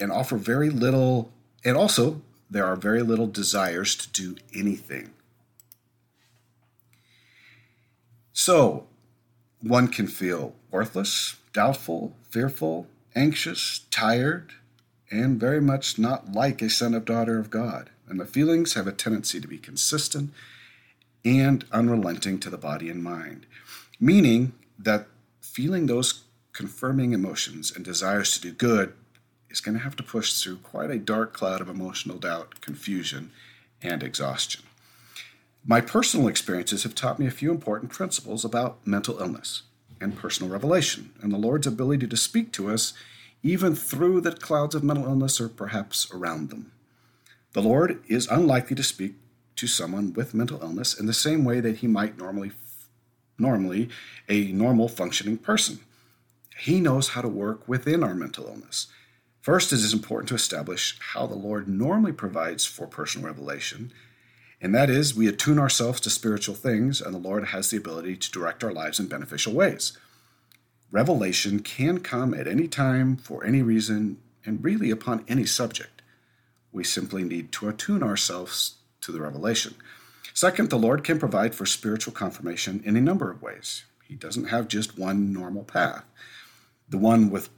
and 0.00 0.10
offer 0.10 0.38
very 0.38 0.70
little, 0.70 1.30
and 1.66 1.76
also 1.76 2.22
there 2.48 2.64
are 2.64 2.76
very 2.76 3.02
little 3.02 3.26
desires 3.26 3.94
to 3.94 4.08
do 4.08 4.36
anything 4.54 5.10
So, 8.46 8.86
one 9.60 9.88
can 9.88 10.06
feel 10.06 10.54
worthless, 10.70 11.34
doubtful, 11.52 12.14
fearful, 12.30 12.86
anxious, 13.16 13.80
tired, 13.90 14.52
and 15.10 15.40
very 15.40 15.60
much 15.60 15.98
not 15.98 16.30
like 16.30 16.62
a 16.62 16.70
son 16.70 16.94
or 16.94 17.00
daughter 17.00 17.40
of 17.40 17.50
God. 17.50 17.90
And 18.06 18.20
the 18.20 18.24
feelings 18.24 18.74
have 18.74 18.86
a 18.86 18.92
tendency 18.92 19.40
to 19.40 19.48
be 19.48 19.58
consistent 19.58 20.32
and 21.24 21.64
unrelenting 21.72 22.38
to 22.38 22.48
the 22.48 22.56
body 22.56 22.88
and 22.88 23.02
mind, 23.02 23.46
meaning 23.98 24.52
that 24.78 25.08
feeling 25.40 25.86
those 25.86 26.22
confirming 26.52 27.14
emotions 27.14 27.72
and 27.74 27.84
desires 27.84 28.32
to 28.34 28.40
do 28.40 28.52
good 28.52 28.92
is 29.50 29.60
going 29.60 29.76
to 29.76 29.82
have 29.82 29.96
to 29.96 30.04
push 30.04 30.40
through 30.40 30.58
quite 30.58 30.92
a 30.92 31.00
dark 31.00 31.32
cloud 31.32 31.60
of 31.60 31.68
emotional 31.68 32.16
doubt, 32.16 32.60
confusion, 32.60 33.32
and 33.82 34.04
exhaustion. 34.04 34.65
My 35.68 35.80
personal 35.80 36.28
experiences 36.28 36.84
have 36.84 36.94
taught 36.94 37.18
me 37.18 37.26
a 37.26 37.32
few 37.32 37.50
important 37.50 37.90
principles 37.90 38.44
about 38.44 38.86
mental 38.86 39.18
illness 39.18 39.62
and 40.00 40.16
personal 40.16 40.52
revelation, 40.52 41.10
and 41.20 41.32
the 41.32 41.36
Lord's 41.36 41.66
ability 41.66 42.06
to 42.06 42.16
speak 42.16 42.52
to 42.52 42.70
us 42.70 42.92
even 43.42 43.74
through 43.74 44.20
the 44.20 44.30
clouds 44.30 44.76
of 44.76 44.84
mental 44.84 45.06
illness 45.06 45.40
or 45.40 45.48
perhaps 45.48 46.08
around 46.14 46.50
them. 46.50 46.70
The 47.52 47.62
Lord 47.62 48.00
is 48.06 48.28
unlikely 48.28 48.76
to 48.76 48.84
speak 48.84 49.14
to 49.56 49.66
someone 49.66 50.12
with 50.12 50.34
mental 50.34 50.62
illness 50.62 50.96
in 50.98 51.06
the 51.06 51.12
same 51.12 51.44
way 51.44 51.58
that 51.58 51.78
he 51.78 51.88
might 51.88 52.16
normally 52.16 52.52
normally 53.36 53.88
a 54.28 54.52
normal 54.52 54.88
functioning 54.88 55.36
person. 55.36 55.80
He 56.58 56.80
knows 56.80 57.08
how 57.08 57.22
to 57.22 57.28
work 57.28 57.66
within 57.66 58.04
our 58.04 58.14
mental 58.14 58.46
illness. 58.46 58.86
First, 59.42 59.72
it 59.72 59.76
is 59.76 59.92
important 59.92 60.28
to 60.28 60.36
establish 60.36 60.96
how 61.12 61.26
the 61.26 61.34
Lord 61.34 61.66
normally 61.68 62.12
provides 62.12 62.64
for 62.64 62.86
personal 62.86 63.26
revelation 63.26 63.92
and 64.60 64.74
that 64.74 64.88
is, 64.88 65.14
we 65.14 65.28
attune 65.28 65.58
ourselves 65.58 66.00
to 66.00 66.10
spiritual 66.10 66.54
things, 66.54 67.00
and 67.00 67.14
the 67.14 67.18
Lord 67.18 67.48
has 67.48 67.70
the 67.70 67.76
ability 67.76 68.16
to 68.16 68.30
direct 68.30 68.64
our 68.64 68.72
lives 68.72 68.98
in 68.98 69.06
beneficial 69.06 69.52
ways. 69.52 69.96
Revelation 70.90 71.60
can 71.60 72.00
come 72.00 72.32
at 72.32 72.48
any 72.48 72.68
time, 72.68 73.16
for 73.16 73.44
any 73.44 73.60
reason, 73.60 74.18
and 74.44 74.64
really 74.64 74.90
upon 74.90 75.24
any 75.28 75.44
subject. 75.44 76.02
We 76.72 76.84
simply 76.84 77.22
need 77.22 77.52
to 77.52 77.68
attune 77.68 78.02
ourselves 78.02 78.76
to 79.02 79.12
the 79.12 79.20
revelation. 79.20 79.74
Second, 80.32 80.70
the 80.70 80.78
Lord 80.78 81.04
can 81.04 81.18
provide 81.18 81.54
for 81.54 81.66
spiritual 81.66 82.12
confirmation 82.12 82.82
in 82.84 82.96
a 82.96 83.00
number 83.00 83.30
of 83.30 83.42
ways. 83.42 83.84
He 84.04 84.14
doesn't 84.14 84.46
have 84.46 84.68
just 84.68 84.98
one 84.98 85.32
normal 85.32 85.64
path. 85.64 86.04
The 86.88 86.98
one 86.98 87.30
with 87.30 87.48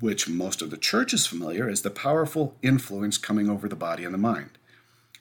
which 0.00 0.28
most 0.28 0.62
of 0.62 0.70
the 0.70 0.76
church 0.76 1.12
is 1.12 1.26
familiar 1.26 1.68
is 1.68 1.82
the 1.82 1.90
powerful 1.90 2.56
influence 2.62 3.18
coming 3.18 3.48
over 3.48 3.68
the 3.68 3.76
body 3.76 4.04
and 4.04 4.14
the 4.14 4.18
mind. 4.18 4.57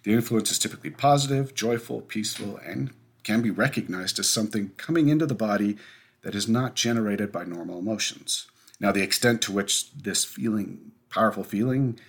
The 0.04 0.14
influence 0.14 0.52
is 0.52 0.60
typically 0.60 0.90
positive, 0.90 1.54
joyful, 1.54 2.02
peaceful, 2.02 2.58
and 2.58 2.92
can 3.24 3.42
be 3.42 3.52
recognized 3.52 4.20
as 4.20 4.30
something 4.30 4.72
coming 4.78 5.10
into 5.10 5.26
the 5.26 5.36
body 5.36 5.78
that 6.22 6.36
is 6.36 6.48
not 6.48 6.76
generated 6.76 7.32
by 7.32 7.44
normal 7.44 7.80
emotions. 7.80 8.48
Now, 8.80 8.92
the 8.92 9.04
extent 9.04 9.42
to 9.44 9.52
which 9.52 9.92
this 9.94 10.24
feeling, 10.24 10.92
powerful 11.10 11.44
feeling, 11.44 12.00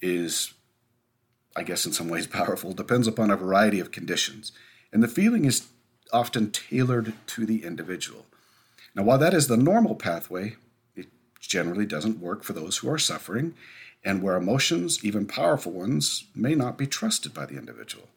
is, 0.00 0.52
I 1.56 1.62
guess, 1.62 1.86
in 1.86 1.92
some 1.92 2.08
ways 2.08 2.26
powerful, 2.40 2.72
depends 2.72 3.06
upon 3.06 3.30
a 3.30 3.36
variety 3.36 3.80
of 3.80 3.92
conditions. 3.92 4.52
And 4.92 5.02
the 5.02 5.08
feeling 5.08 5.44
is 5.44 5.68
often 6.12 6.50
tailored 6.50 7.14
to 7.26 7.46
the 7.46 7.64
individual. 7.64 8.26
Now, 8.94 9.02
while 9.02 9.18
that 9.18 9.34
is 9.34 9.48
the 9.48 9.56
normal 9.56 9.96
pathway, 9.96 10.56
it 10.94 11.08
generally 11.40 11.86
doesn't 11.86 12.20
work 12.20 12.44
for 12.44 12.52
those 12.52 12.78
who 12.78 12.90
are 12.90 12.98
suffering 12.98 13.54
and 14.04 14.22
where 14.22 14.36
emotions, 14.36 15.02
even 15.04 15.26
powerful 15.26 15.72
ones, 15.72 16.24
may 16.34 16.54
not 16.54 16.76
be 16.76 16.86
trusted 16.86 17.32
by 17.32 17.46
the 17.46 17.56
individual. 17.56 18.08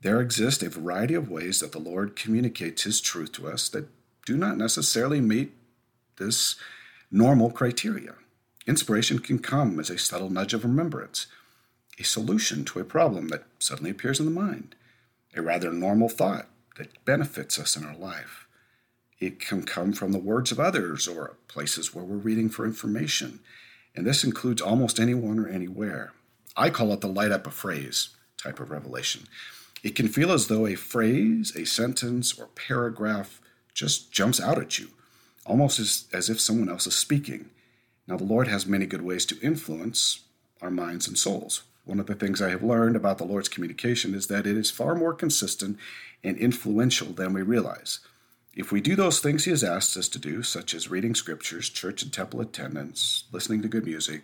There 0.00 0.20
exist 0.20 0.62
a 0.62 0.70
variety 0.70 1.14
of 1.14 1.30
ways 1.30 1.60
that 1.60 1.72
the 1.72 1.78
Lord 1.78 2.16
communicates 2.16 2.84
His 2.84 3.00
truth 3.00 3.32
to 3.32 3.48
us 3.48 3.68
that 3.68 3.88
do 4.24 4.36
not 4.36 4.56
necessarily 4.56 5.20
meet 5.20 5.52
this 6.16 6.56
normal 7.10 7.50
criteria. 7.50 8.14
Inspiration 8.66 9.18
can 9.18 9.38
come 9.38 9.78
as 9.78 9.90
a 9.90 9.98
subtle 9.98 10.30
nudge 10.30 10.54
of 10.54 10.64
remembrance, 10.64 11.26
a 11.98 12.04
solution 12.04 12.64
to 12.64 12.80
a 12.80 12.84
problem 12.84 13.28
that 13.28 13.44
suddenly 13.58 13.90
appears 13.90 14.20
in 14.20 14.26
the 14.26 14.30
mind, 14.30 14.74
a 15.36 15.42
rather 15.42 15.72
normal 15.72 16.08
thought 16.08 16.46
that 16.76 17.04
benefits 17.04 17.58
us 17.58 17.76
in 17.76 17.84
our 17.84 17.96
life. 17.96 18.46
It 19.18 19.38
can 19.38 19.64
come 19.64 19.92
from 19.92 20.12
the 20.12 20.18
words 20.18 20.50
of 20.50 20.58
others 20.58 21.06
or 21.06 21.36
places 21.46 21.94
where 21.94 22.04
we're 22.04 22.16
reading 22.16 22.48
for 22.48 22.64
information 22.64 23.40
and 23.94 24.06
this 24.06 24.24
includes 24.24 24.62
almost 24.62 25.00
anyone 25.00 25.38
or 25.38 25.48
anywhere. 25.48 26.12
I 26.56 26.70
call 26.70 26.92
it 26.92 27.00
the 27.00 27.08
light 27.08 27.32
up 27.32 27.46
a 27.46 27.50
phrase 27.50 28.10
type 28.36 28.60
of 28.60 28.70
revelation. 28.70 29.26
It 29.82 29.94
can 29.94 30.08
feel 30.08 30.32
as 30.32 30.48
though 30.48 30.66
a 30.66 30.74
phrase, 30.74 31.54
a 31.56 31.64
sentence, 31.64 32.38
or 32.38 32.48
paragraph 32.48 33.40
just 33.72 34.12
jumps 34.12 34.40
out 34.40 34.58
at 34.58 34.78
you, 34.78 34.88
almost 35.46 35.78
as, 35.78 36.04
as 36.12 36.28
if 36.28 36.40
someone 36.40 36.68
else 36.68 36.86
is 36.86 36.96
speaking. 36.96 37.50
Now, 38.06 38.16
the 38.16 38.24
Lord 38.24 38.48
has 38.48 38.66
many 38.66 38.86
good 38.86 39.02
ways 39.02 39.24
to 39.26 39.40
influence 39.40 40.20
our 40.60 40.70
minds 40.70 41.08
and 41.08 41.16
souls. 41.16 41.62
One 41.84 42.00
of 42.00 42.06
the 42.06 42.14
things 42.14 42.42
I 42.42 42.50
have 42.50 42.62
learned 42.62 42.96
about 42.96 43.18
the 43.18 43.24
Lord's 43.24 43.48
communication 43.48 44.14
is 44.14 44.26
that 44.26 44.46
it 44.46 44.56
is 44.56 44.70
far 44.70 44.94
more 44.94 45.14
consistent 45.14 45.78
and 46.22 46.36
influential 46.36 47.12
than 47.12 47.32
we 47.32 47.42
realize. 47.42 48.00
If 48.60 48.70
we 48.70 48.82
do 48.82 48.94
those 48.94 49.20
things 49.20 49.46
he 49.46 49.50
has 49.52 49.64
asked 49.64 49.96
us 49.96 50.06
to 50.08 50.18
do, 50.18 50.42
such 50.42 50.74
as 50.74 50.90
reading 50.90 51.14
scriptures, 51.14 51.70
church 51.70 52.02
and 52.02 52.12
temple 52.12 52.42
attendance, 52.42 53.24
listening 53.32 53.62
to 53.62 53.68
good 53.68 53.86
music, 53.86 54.20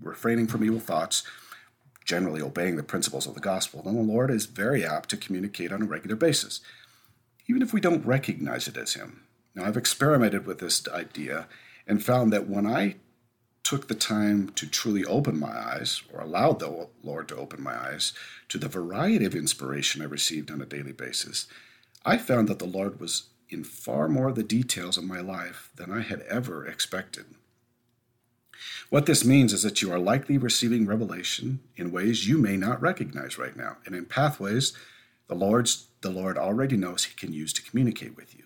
refraining 0.00 0.46
from 0.46 0.64
evil 0.64 0.80
thoughts, 0.80 1.22
generally 2.02 2.40
obeying 2.40 2.76
the 2.76 2.82
principles 2.82 3.26
of 3.26 3.34
the 3.34 3.42
gospel, 3.42 3.82
then 3.82 3.94
the 3.94 4.00
Lord 4.00 4.30
is 4.30 4.46
very 4.46 4.86
apt 4.86 5.10
to 5.10 5.18
communicate 5.18 5.70
on 5.70 5.82
a 5.82 5.84
regular 5.84 6.16
basis, 6.16 6.62
even 7.46 7.60
if 7.60 7.74
we 7.74 7.80
don't 7.80 8.06
recognize 8.06 8.66
it 8.68 8.78
as 8.78 8.94
him. 8.94 9.24
Now, 9.54 9.66
I've 9.66 9.76
experimented 9.76 10.46
with 10.46 10.60
this 10.60 10.88
idea 10.88 11.46
and 11.86 12.02
found 12.02 12.32
that 12.32 12.48
when 12.48 12.66
I 12.66 12.96
took 13.64 13.88
the 13.88 13.94
time 13.94 14.48
to 14.54 14.66
truly 14.66 15.04
open 15.04 15.38
my 15.38 15.52
eyes, 15.54 16.00
or 16.10 16.22
allowed 16.22 16.58
the 16.58 16.88
Lord 17.02 17.28
to 17.28 17.36
open 17.36 17.62
my 17.62 17.76
eyes, 17.76 18.14
to 18.48 18.56
the 18.56 18.66
variety 18.66 19.26
of 19.26 19.34
inspiration 19.34 20.00
I 20.00 20.06
received 20.06 20.50
on 20.50 20.62
a 20.62 20.66
daily 20.66 20.92
basis, 20.92 21.46
I 22.02 22.16
found 22.16 22.48
that 22.48 22.58
the 22.58 22.64
Lord 22.64 22.98
was 22.98 23.24
in 23.48 23.64
far 23.64 24.08
more 24.08 24.28
of 24.28 24.34
the 24.34 24.42
details 24.42 24.96
of 24.96 25.04
my 25.04 25.20
life 25.20 25.70
than 25.76 25.90
I 25.90 26.00
had 26.00 26.20
ever 26.22 26.66
expected. 26.66 27.26
What 28.90 29.06
this 29.06 29.24
means 29.24 29.52
is 29.52 29.62
that 29.62 29.82
you 29.82 29.92
are 29.92 29.98
likely 29.98 30.38
receiving 30.38 30.86
revelation 30.86 31.60
in 31.76 31.92
ways 31.92 32.28
you 32.28 32.38
may 32.38 32.56
not 32.56 32.80
recognize 32.80 33.38
right 33.38 33.56
now, 33.56 33.78
and 33.84 33.94
in 33.94 34.06
pathways 34.06 34.72
the 35.26 35.34
Lord's 35.34 35.86
the 36.02 36.10
Lord 36.10 36.36
already 36.36 36.76
knows 36.76 37.04
he 37.04 37.14
can 37.14 37.32
use 37.32 37.52
to 37.54 37.62
communicate 37.62 38.16
with 38.16 38.36
you. 38.36 38.44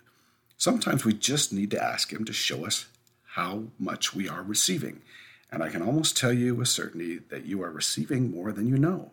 Sometimes 0.57 1.05
we 1.05 1.13
just 1.13 1.53
need 1.53 1.71
to 1.73 1.83
ask 1.83 2.13
him 2.13 2.25
to 2.25 2.33
show 2.33 2.65
us 2.65 2.87
how 3.35 3.65
much 3.79 4.15
we 4.15 4.29
are 4.29 4.43
receiving. 4.43 5.03
And 5.51 5.63
I 5.63 5.69
can 5.71 5.83
almost 5.83 6.17
tell 6.17 6.33
you 6.33 6.55
with 6.55 6.69
certainty 6.69 7.19
that 7.31 7.47
you 7.47 7.63
are 7.63 7.71
receiving 7.71 8.31
more 8.31 8.53
than 8.53 8.69
you 8.69 8.79
know. 8.79 9.13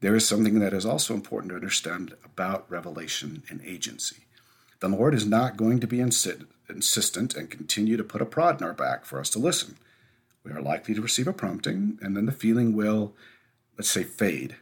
There 0.00 0.14
is 0.14 0.26
something 0.26 0.58
that 0.58 0.72
is 0.72 0.84
also 0.84 1.14
important 1.14 1.50
to 1.50 1.56
understand 1.56 2.14
about 2.24 2.70
revelation 2.70 3.42
and 3.48 3.60
agency. 3.64 4.24
The 4.84 4.90
Lord 4.90 5.14
is 5.14 5.24
not 5.24 5.56
going 5.56 5.80
to 5.80 5.86
be 5.86 5.98
insistent 5.98 7.34
and 7.34 7.50
continue 7.50 7.96
to 7.96 8.04
put 8.04 8.20
a 8.20 8.26
prod 8.26 8.60
in 8.60 8.66
our 8.66 8.74
back 8.74 9.06
for 9.06 9.18
us 9.18 9.30
to 9.30 9.38
listen. 9.38 9.78
We 10.44 10.52
are 10.52 10.60
likely 10.60 10.94
to 10.94 11.00
receive 11.00 11.26
a 11.26 11.32
prompting, 11.32 11.98
and 12.02 12.14
then 12.14 12.26
the 12.26 12.32
feeling 12.32 12.76
will, 12.76 13.14
let's 13.78 13.88
say, 13.88 14.04
fade, 14.04 14.56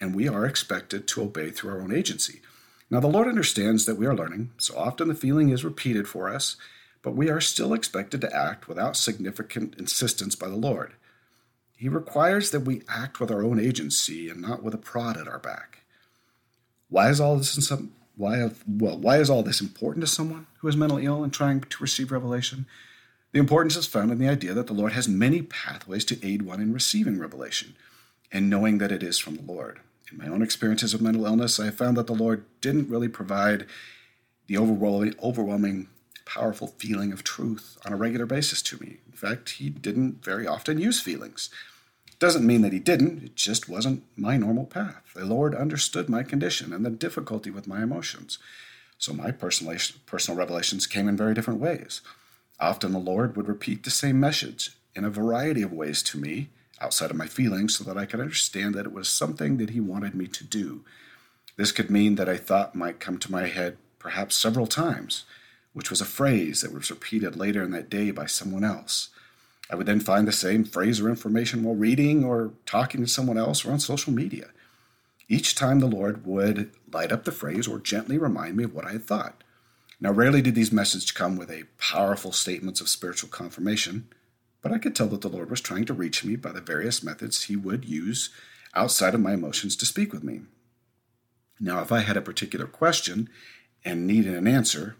and 0.00 0.14
we 0.14 0.28
are 0.28 0.46
expected 0.46 1.08
to 1.08 1.22
obey 1.22 1.50
through 1.50 1.72
our 1.72 1.80
own 1.80 1.92
agency. 1.92 2.40
Now, 2.88 3.00
the 3.00 3.08
Lord 3.08 3.26
understands 3.26 3.84
that 3.86 3.96
we 3.96 4.06
are 4.06 4.14
learning, 4.14 4.52
so 4.58 4.78
often 4.78 5.08
the 5.08 5.14
feeling 5.16 5.48
is 5.48 5.64
repeated 5.64 6.06
for 6.06 6.32
us, 6.32 6.56
but 7.02 7.16
we 7.16 7.28
are 7.28 7.40
still 7.40 7.74
expected 7.74 8.20
to 8.20 8.32
act 8.32 8.68
without 8.68 8.96
significant 8.96 9.74
insistence 9.76 10.36
by 10.36 10.46
the 10.46 10.54
Lord. 10.54 10.92
He 11.76 11.88
requires 11.88 12.52
that 12.52 12.60
we 12.60 12.82
act 12.88 13.18
with 13.18 13.32
our 13.32 13.42
own 13.42 13.58
agency 13.58 14.30
and 14.30 14.40
not 14.40 14.62
with 14.62 14.74
a 14.74 14.78
prod 14.78 15.16
at 15.16 15.26
our 15.26 15.40
back. 15.40 15.80
Why 16.88 17.10
is 17.10 17.20
all 17.20 17.36
this 17.36 17.56
why 18.18 18.50
well 18.66 18.98
why 18.98 19.18
is 19.18 19.30
all 19.30 19.42
this 19.42 19.60
important 19.60 20.04
to 20.04 20.10
someone 20.10 20.46
who 20.58 20.68
is 20.68 20.76
mentally 20.76 21.06
ill 21.06 21.24
and 21.24 21.32
trying 21.32 21.60
to 21.60 21.82
receive 21.82 22.12
revelation? 22.12 22.66
The 23.32 23.38
importance 23.38 23.76
is 23.76 23.86
found 23.86 24.10
in 24.10 24.18
the 24.18 24.28
idea 24.28 24.54
that 24.54 24.66
the 24.66 24.72
Lord 24.72 24.92
has 24.92 25.08
many 25.08 25.42
pathways 25.42 26.04
to 26.06 26.26
aid 26.26 26.42
one 26.42 26.60
in 26.60 26.72
receiving 26.72 27.18
revelation 27.18 27.76
and 28.32 28.50
knowing 28.50 28.78
that 28.78 28.92
it 28.92 29.02
is 29.02 29.18
from 29.18 29.36
the 29.36 29.42
Lord. 29.42 29.80
In 30.10 30.18
my 30.18 30.26
own 30.26 30.42
experiences 30.42 30.94
of 30.94 31.02
mental 31.02 31.26
illness, 31.26 31.60
I 31.60 31.66
have 31.66 31.76
found 31.76 31.96
that 31.96 32.06
the 32.06 32.14
Lord 32.14 32.44
didn't 32.60 32.90
really 32.90 33.08
provide 33.08 33.66
the 34.46 34.58
overwhelming, 34.58 35.14
overwhelming 35.22 35.88
powerful 36.24 36.68
feeling 36.78 37.12
of 37.12 37.22
truth 37.22 37.78
on 37.84 37.92
a 37.92 37.96
regular 37.96 38.26
basis 38.26 38.62
to 38.62 38.78
me. 38.78 38.98
In 39.06 39.12
fact, 39.12 39.50
he 39.50 39.70
didn't 39.70 40.24
very 40.24 40.46
often 40.46 40.78
use 40.78 41.00
feelings. 41.00 41.50
Doesn't 42.18 42.46
mean 42.46 42.62
that 42.62 42.72
he 42.72 42.78
didn't, 42.78 43.22
it 43.22 43.36
just 43.36 43.68
wasn't 43.68 44.02
my 44.16 44.36
normal 44.36 44.64
path. 44.64 45.02
The 45.14 45.24
Lord 45.24 45.54
understood 45.54 46.08
my 46.08 46.22
condition 46.22 46.72
and 46.72 46.84
the 46.84 46.90
difficulty 46.90 47.50
with 47.50 47.68
my 47.68 47.82
emotions. 47.82 48.38
So 48.98 49.12
my 49.12 49.30
personal, 49.30 49.76
personal 50.06 50.36
revelations 50.36 50.86
came 50.86 51.08
in 51.08 51.16
very 51.16 51.34
different 51.34 51.60
ways. 51.60 52.00
Often 52.58 52.92
the 52.92 52.98
Lord 52.98 53.36
would 53.36 53.46
repeat 53.46 53.84
the 53.84 53.90
same 53.90 54.18
message 54.18 54.72
in 54.96 55.04
a 55.04 55.10
variety 55.10 55.62
of 55.62 55.72
ways 55.72 56.02
to 56.04 56.18
me 56.18 56.48
outside 56.80 57.10
of 57.10 57.16
my 57.16 57.26
feelings 57.26 57.76
so 57.76 57.84
that 57.84 57.96
I 57.96 58.06
could 58.06 58.20
understand 58.20 58.74
that 58.74 58.86
it 58.86 58.92
was 58.92 59.08
something 59.08 59.58
that 59.58 59.70
he 59.70 59.80
wanted 59.80 60.14
me 60.14 60.26
to 60.26 60.44
do. 60.44 60.84
This 61.56 61.70
could 61.70 61.90
mean 61.90 62.16
that 62.16 62.28
I 62.28 62.36
thought 62.36 62.74
might 62.74 63.00
come 63.00 63.18
to 63.18 63.32
my 63.32 63.46
head 63.46 63.76
perhaps 64.00 64.34
several 64.34 64.66
times 64.66 65.24
which 65.78 65.90
was 65.90 66.00
a 66.00 66.06
phrase 66.06 66.60
that 66.60 66.72
was 66.72 66.90
repeated 66.90 67.36
later 67.36 67.62
in 67.62 67.70
that 67.70 67.88
day 67.88 68.10
by 68.10 68.26
someone 68.26 68.64
else. 68.64 69.10
I 69.70 69.76
would 69.76 69.86
then 69.86 70.00
find 70.00 70.26
the 70.26 70.32
same 70.32 70.64
phrase 70.64 71.00
or 71.00 71.08
information 71.08 71.62
while 71.62 71.74
reading 71.74 72.24
or 72.24 72.52
talking 72.64 73.00
to 73.02 73.06
someone 73.06 73.38
else 73.38 73.64
or 73.64 73.72
on 73.72 73.80
social 73.80 74.12
media. 74.12 74.48
Each 75.28 75.54
time 75.54 75.80
the 75.80 75.86
Lord 75.86 76.26
would 76.26 76.70
light 76.90 77.12
up 77.12 77.24
the 77.24 77.32
phrase 77.32 77.68
or 77.68 77.78
gently 77.78 78.16
remind 78.16 78.56
me 78.56 78.64
of 78.64 78.74
what 78.74 78.86
I 78.86 78.92
had 78.92 79.06
thought. 79.06 79.44
Now, 80.00 80.12
rarely 80.12 80.40
did 80.40 80.54
these 80.54 80.72
messages 80.72 81.10
come 81.10 81.36
with 81.36 81.50
a 81.50 81.64
powerful 81.76 82.32
statements 82.32 82.80
of 82.80 82.88
spiritual 82.88 83.28
confirmation, 83.28 84.08
but 84.62 84.72
I 84.72 84.78
could 84.78 84.94
tell 84.96 85.08
that 85.08 85.20
the 85.20 85.28
Lord 85.28 85.50
was 85.50 85.60
trying 85.60 85.84
to 85.86 85.94
reach 85.94 86.24
me 86.24 86.36
by 86.36 86.52
the 86.52 86.60
various 86.60 87.02
methods 87.02 87.44
He 87.44 87.56
would 87.56 87.84
use 87.84 88.30
outside 88.74 89.14
of 89.14 89.20
my 89.20 89.34
emotions 89.34 89.76
to 89.76 89.86
speak 89.86 90.12
with 90.12 90.22
me. 90.22 90.42
Now, 91.60 91.82
if 91.82 91.90
I 91.90 92.00
had 92.00 92.16
a 92.16 92.22
particular 92.22 92.66
question 92.66 93.28
and 93.84 94.06
needed 94.06 94.34
an 94.34 94.46
answer, 94.46 94.96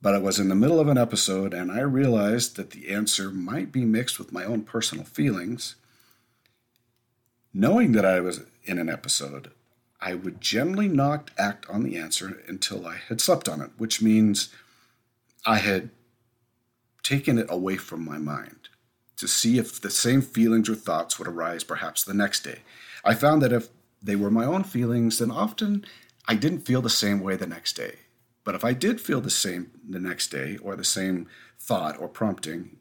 but 0.00 0.14
I 0.14 0.18
was 0.18 0.38
in 0.38 0.48
the 0.48 0.54
middle 0.54 0.78
of 0.78 0.88
an 0.88 0.98
episode 0.98 1.52
and 1.52 1.72
I 1.72 1.80
realized 1.80 2.56
that 2.56 2.70
the 2.70 2.88
answer 2.90 3.30
might 3.30 3.72
be 3.72 3.84
mixed 3.84 4.18
with 4.18 4.32
my 4.32 4.44
own 4.44 4.62
personal 4.62 5.04
feelings. 5.04 5.76
Knowing 7.52 7.92
that 7.92 8.04
I 8.04 8.20
was 8.20 8.42
in 8.64 8.78
an 8.78 8.88
episode, 8.88 9.50
I 10.00 10.14
would 10.14 10.40
generally 10.40 10.88
not 10.88 11.30
act 11.36 11.66
on 11.68 11.82
the 11.82 11.96
answer 11.96 12.40
until 12.46 12.86
I 12.86 12.96
had 13.08 13.20
slept 13.20 13.48
on 13.48 13.60
it, 13.60 13.70
which 13.76 14.00
means 14.00 14.54
I 15.44 15.58
had 15.58 15.90
taken 17.02 17.38
it 17.38 17.46
away 17.48 17.76
from 17.76 18.04
my 18.04 18.18
mind 18.18 18.68
to 19.16 19.26
see 19.26 19.58
if 19.58 19.80
the 19.80 19.90
same 19.90 20.22
feelings 20.22 20.68
or 20.68 20.76
thoughts 20.76 21.18
would 21.18 21.26
arise 21.26 21.64
perhaps 21.64 22.04
the 22.04 22.14
next 22.14 22.44
day. 22.44 22.60
I 23.04 23.14
found 23.14 23.42
that 23.42 23.52
if 23.52 23.68
they 24.00 24.14
were 24.14 24.30
my 24.30 24.44
own 24.44 24.62
feelings, 24.62 25.18
then 25.18 25.32
often 25.32 25.84
I 26.28 26.36
didn't 26.36 26.60
feel 26.60 26.82
the 26.82 26.90
same 26.90 27.20
way 27.20 27.34
the 27.34 27.46
next 27.46 27.72
day. 27.72 27.96
But 28.48 28.54
if 28.54 28.64
I 28.64 28.72
did 28.72 28.98
feel 28.98 29.20
the 29.20 29.28
same 29.28 29.72
the 29.86 30.00
next 30.00 30.28
day 30.28 30.56
or 30.62 30.74
the 30.74 30.82
same 30.82 31.26
thought 31.58 32.00
or 32.00 32.08
prompting, 32.08 32.78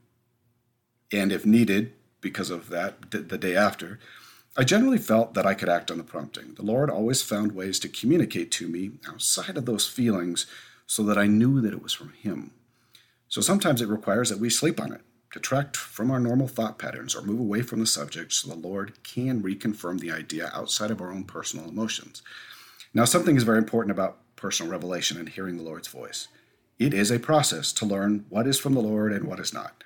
and 1.11 1.29
if 1.29 1.45
needed 1.45 1.91
because 2.21 2.49
of 2.49 2.69
that 2.69 3.11
the 3.11 3.37
day 3.37 3.53
after, 3.53 3.99
I 4.55 4.63
generally 4.63 4.97
felt 4.97 5.33
that 5.33 5.45
I 5.45 5.55
could 5.55 5.67
act 5.67 5.91
on 5.91 5.97
the 5.97 6.05
prompting. 6.05 6.53
The 6.53 6.63
Lord 6.63 6.89
always 6.89 7.21
found 7.21 7.51
ways 7.51 7.79
to 7.79 7.89
communicate 7.89 8.49
to 8.51 8.69
me 8.69 8.91
outside 9.09 9.57
of 9.57 9.65
those 9.65 9.85
feelings 9.85 10.45
so 10.85 11.03
that 11.03 11.17
I 11.17 11.27
knew 11.27 11.59
that 11.59 11.73
it 11.73 11.83
was 11.83 11.91
from 11.91 12.13
Him. 12.13 12.51
So 13.27 13.41
sometimes 13.41 13.81
it 13.81 13.89
requires 13.89 14.29
that 14.29 14.39
we 14.39 14.49
sleep 14.49 14.79
on 14.79 14.93
it, 14.93 15.01
detract 15.33 15.75
from 15.75 16.09
our 16.09 16.21
normal 16.21 16.47
thought 16.47 16.79
patterns, 16.79 17.13
or 17.13 17.23
move 17.23 17.41
away 17.41 17.61
from 17.61 17.81
the 17.81 17.85
subject 17.85 18.31
so 18.31 18.47
the 18.47 18.55
Lord 18.55 19.03
can 19.03 19.43
reconfirm 19.43 19.99
the 19.99 20.13
idea 20.13 20.49
outside 20.53 20.91
of 20.91 21.01
our 21.01 21.11
own 21.11 21.25
personal 21.25 21.67
emotions. 21.67 22.21
Now, 22.93 23.03
something 23.03 23.35
is 23.35 23.43
very 23.43 23.57
important 23.57 23.91
about 23.91 24.19
personal 24.37 24.71
revelation 24.71 25.17
and 25.17 25.27
hearing 25.27 25.57
the 25.57 25.63
Lord's 25.63 25.89
voice. 25.89 26.29
It 26.79 26.93
is 26.93 27.11
a 27.11 27.19
process 27.19 27.73
to 27.73 27.85
learn 27.85 28.25
what 28.29 28.47
is 28.47 28.57
from 28.57 28.73
the 28.73 28.79
Lord 28.79 29.11
and 29.11 29.25
what 29.25 29.39
is 29.39 29.53
not. 29.53 29.83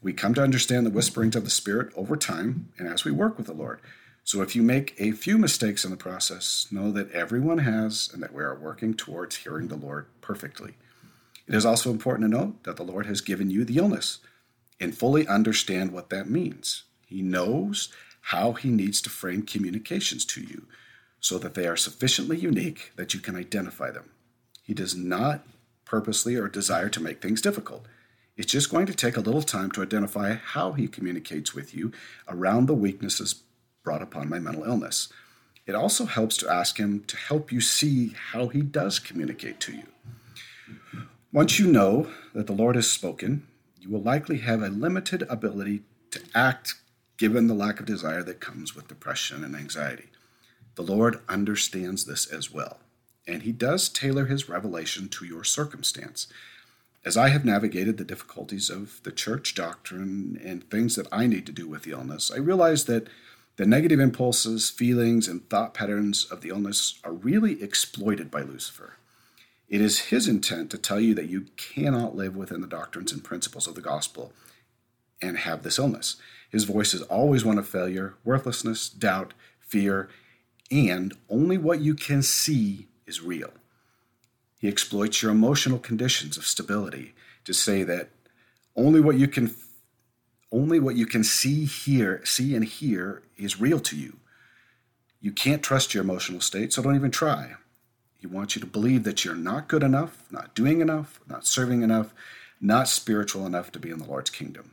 We 0.00 0.12
come 0.12 0.32
to 0.34 0.42
understand 0.42 0.86
the 0.86 0.90
whisperings 0.90 1.36
of 1.36 1.44
the 1.44 1.50
Spirit 1.50 1.92
over 1.96 2.16
time 2.16 2.70
and 2.78 2.88
as 2.88 3.04
we 3.04 3.10
work 3.10 3.36
with 3.36 3.48
the 3.48 3.52
Lord. 3.52 3.80
So 4.22 4.40
if 4.40 4.54
you 4.54 4.62
make 4.62 4.94
a 4.98 5.12
few 5.12 5.36
mistakes 5.36 5.84
in 5.84 5.90
the 5.90 5.96
process, 5.96 6.68
know 6.70 6.92
that 6.92 7.10
everyone 7.10 7.58
has 7.58 8.08
and 8.12 8.22
that 8.22 8.32
we 8.32 8.42
are 8.42 8.54
working 8.54 8.94
towards 8.94 9.36
hearing 9.36 9.68
the 9.68 9.76
Lord 9.76 10.06
perfectly. 10.20 10.74
It 11.48 11.54
is 11.54 11.66
also 11.66 11.90
important 11.90 12.30
to 12.30 12.38
note 12.38 12.62
that 12.64 12.76
the 12.76 12.84
Lord 12.84 13.06
has 13.06 13.20
given 13.20 13.50
you 13.50 13.64
the 13.64 13.78
illness 13.78 14.18
and 14.78 14.96
fully 14.96 15.26
understand 15.26 15.90
what 15.90 16.10
that 16.10 16.30
means. 16.30 16.84
He 17.06 17.22
knows 17.22 17.88
how 18.20 18.52
he 18.52 18.68
needs 18.68 19.00
to 19.02 19.10
frame 19.10 19.42
communications 19.42 20.24
to 20.26 20.42
you 20.42 20.68
so 21.20 21.38
that 21.38 21.54
they 21.54 21.66
are 21.66 21.76
sufficiently 21.76 22.38
unique 22.38 22.92
that 22.96 23.14
you 23.14 23.20
can 23.20 23.36
identify 23.36 23.90
them. 23.90 24.10
He 24.62 24.74
does 24.74 24.94
not 24.94 25.46
purposely 25.84 26.36
or 26.36 26.48
desire 26.48 26.88
to 26.90 27.02
make 27.02 27.20
things 27.20 27.40
difficult. 27.40 27.86
It's 28.36 28.52
just 28.52 28.70
going 28.70 28.86
to 28.86 28.94
take 28.94 29.16
a 29.16 29.20
little 29.20 29.42
time 29.42 29.70
to 29.72 29.82
identify 29.82 30.34
how 30.34 30.72
he 30.72 30.86
communicates 30.86 31.54
with 31.54 31.74
you 31.74 31.92
around 32.28 32.66
the 32.66 32.74
weaknesses 32.74 33.42
brought 33.82 34.02
upon 34.02 34.28
my 34.28 34.38
mental 34.38 34.64
illness. 34.64 35.08
It 35.66 35.74
also 35.74 36.04
helps 36.04 36.36
to 36.38 36.48
ask 36.48 36.78
him 36.78 37.04
to 37.08 37.16
help 37.16 37.50
you 37.50 37.60
see 37.60 38.14
how 38.32 38.48
he 38.48 38.62
does 38.62 38.98
communicate 38.98 39.60
to 39.60 39.72
you. 39.72 41.04
Once 41.32 41.58
you 41.58 41.66
know 41.66 42.08
that 42.32 42.46
the 42.46 42.52
Lord 42.52 42.76
has 42.76 42.90
spoken, 42.90 43.46
you 43.80 43.90
will 43.90 44.02
likely 44.02 44.38
have 44.38 44.62
a 44.62 44.68
limited 44.68 45.22
ability 45.28 45.82
to 46.10 46.20
act 46.34 46.74
given 47.16 47.48
the 47.48 47.54
lack 47.54 47.80
of 47.80 47.86
desire 47.86 48.22
that 48.22 48.40
comes 48.40 48.74
with 48.74 48.88
depression 48.88 49.42
and 49.42 49.56
anxiety. 49.56 50.10
The 50.78 50.84
Lord 50.84 51.18
understands 51.28 52.04
this 52.04 52.24
as 52.24 52.52
well, 52.52 52.78
and 53.26 53.42
He 53.42 53.50
does 53.50 53.88
tailor 53.88 54.26
His 54.26 54.48
revelation 54.48 55.08
to 55.08 55.24
your 55.24 55.42
circumstance. 55.42 56.28
As 57.04 57.16
I 57.16 57.30
have 57.30 57.44
navigated 57.44 57.96
the 57.96 58.04
difficulties 58.04 58.70
of 58.70 59.00
the 59.02 59.10
church 59.10 59.56
doctrine 59.56 60.40
and 60.40 60.62
things 60.70 60.94
that 60.94 61.08
I 61.10 61.26
need 61.26 61.46
to 61.46 61.52
do 61.52 61.66
with 61.66 61.82
the 61.82 61.90
illness, 61.90 62.30
I 62.30 62.38
realize 62.38 62.84
that 62.84 63.08
the 63.56 63.66
negative 63.66 63.98
impulses, 63.98 64.70
feelings, 64.70 65.26
and 65.26 65.50
thought 65.50 65.74
patterns 65.74 66.26
of 66.26 66.42
the 66.42 66.50
illness 66.50 67.00
are 67.02 67.12
really 67.12 67.60
exploited 67.60 68.30
by 68.30 68.42
Lucifer. 68.42 68.98
It 69.68 69.80
is 69.80 70.10
his 70.10 70.28
intent 70.28 70.70
to 70.70 70.78
tell 70.78 71.00
you 71.00 71.12
that 71.16 71.28
you 71.28 71.46
cannot 71.56 72.14
live 72.14 72.36
within 72.36 72.60
the 72.60 72.68
doctrines 72.68 73.10
and 73.10 73.24
principles 73.24 73.66
of 73.66 73.74
the 73.74 73.80
gospel 73.80 74.32
and 75.20 75.38
have 75.38 75.64
this 75.64 75.80
illness. 75.80 76.18
His 76.48 76.62
voice 76.62 76.94
is 76.94 77.02
always 77.02 77.44
one 77.44 77.58
of 77.58 77.66
failure, 77.66 78.14
worthlessness, 78.24 78.88
doubt, 78.88 79.34
fear, 79.58 80.08
and 80.70 81.14
only 81.28 81.58
what 81.58 81.80
you 81.80 81.94
can 81.94 82.22
see 82.22 82.86
is 83.06 83.22
real. 83.22 83.52
He 84.58 84.68
exploits 84.68 85.22
your 85.22 85.30
emotional 85.30 85.78
conditions 85.78 86.36
of 86.36 86.46
stability 86.46 87.14
to 87.44 87.54
say 87.54 87.84
that 87.84 88.10
only 88.76 89.00
what 89.00 89.16
you 89.16 89.28
can 89.28 89.54
only 90.50 90.80
what 90.80 90.96
you 90.96 91.06
can 91.06 91.22
see 91.24 91.64
here 91.64 92.22
see 92.24 92.54
and 92.54 92.64
hear 92.64 93.22
is 93.36 93.60
real 93.60 93.80
to 93.80 93.96
you. 93.96 94.16
You 95.20 95.32
can't 95.32 95.62
trust 95.62 95.94
your 95.94 96.02
emotional 96.02 96.40
state 96.40 96.72
so 96.72 96.82
don't 96.82 96.96
even 96.96 97.10
try. 97.10 97.54
He 98.16 98.26
wants 98.26 98.56
you 98.56 98.60
to 98.60 98.66
believe 98.66 99.04
that 99.04 99.24
you're 99.24 99.34
not 99.34 99.68
good 99.68 99.82
enough 99.82 100.24
not 100.30 100.54
doing 100.54 100.80
enough 100.80 101.20
not 101.28 101.46
serving 101.46 101.82
enough 101.82 102.12
not 102.60 102.88
spiritual 102.88 103.46
enough 103.46 103.70
to 103.72 103.78
be 103.78 103.90
in 103.90 103.98
the 103.98 104.04
lord's 104.04 104.30
kingdom. 104.30 104.72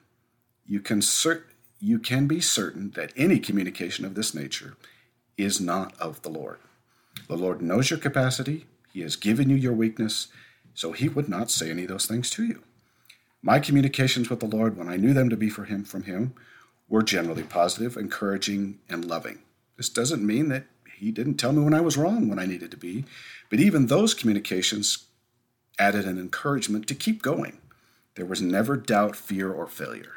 You 0.65 0.79
can 0.79 0.99
cert- 0.99 1.43
you 1.79 1.99
can 1.99 2.25
be 2.25 2.41
certain 2.41 2.91
that 2.91 3.13
any 3.15 3.37
communication 3.37 4.05
of 4.05 4.15
this 4.15 4.33
nature 4.33 4.75
is 5.38 5.60
not 5.60 5.94
of 6.00 6.22
the 6.22 6.30
lord 6.30 6.60
the 7.27 7.38
lord 7.38 7.62
knows 7.62 7.89
your 7.89 8.00
capacity 8.00 8.65
he 8.92 9.01
has 9.01 9.15
given 9.15 9.50
you 9.50 9.56
your 9.56 9.74
weakness 9.74 10.27
so 10.74 10.92
he 10.92 11.08
would 11.08 11.30
not 11.30 11.50
say 11.51 11.70
any 11.70 11.84
of 11.84 11.89
those 11.89 12.06
things 12.06 12.30
to 12.30 12.44
you 12.44 12.62
my 13.46 13.60
communications 13.60 14.27
with 14.27 14.39
the 14.39 14.48
Lord, 14.48 14.75
when 14.75 14.89
I 14.89 14.98
knew 14.98 15.13
them 15.13 15.30
to 15.30 15.38
be 15.38 15.51
for 15.51 15.65
Him 15.65 15.84
from 15.84 16.06
Him, 16.06 16.34
were 16.89 17.04
generally 17.04 17.44
positive, 17.44 17.96
encouraging, 17.96 18.80
and 18.89 19.06
loving. 19.06 19.38
This 19.77 19.88
doesn't 19.88 20.25
mean 20.25 20.50
that 20.50 20.65
He 20.98 21.12
didn't 21.12 21.36
tell 21.36 21.51
me 21.51 21.62
when 21.62 21.75
I 21.75 21.82
was 21.82 21.96
wrong 21.96 22.27
when 22.27 22.39
I 22.39 22.48
needed 22.48 22.72
to 22.72 22.77
be, 22.77 23.06
but 23.51 23.60
even 23.60 23.86
those 23.86 24.15
communications 24.15 25.06
added 25.77 26.06
an 26.06 26.18
encouragement 26.18 26.88
to 26.88 26.96
keep 26.96 27.22
going. 27.22 27.60
There 28.15 28.25
was 28.25 28.42
never 28.42 28.77
doubt, 28.77 29.15
fear, 29.15 29.51
or 29.51 29.68
failure. 29.68 30.13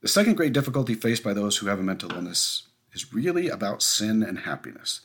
The 0.00 0.06
second 0.06 0.36
great 0.36 0.52
difficulty 0.52 0.94
faced 0.94 1.24
by 1.24 1.34
those 1.34 1.56
who 1.56 1.66
have 1.66 1.80
a 1.80 1.82
mental 1.82 2.12
illness 2.12 2.68
is 2.92 3.12
really 3.12 3.48
about 3.48 3.82
sin 3.82 4.22
and 4.22 4.40
happiness. 4.40 5.00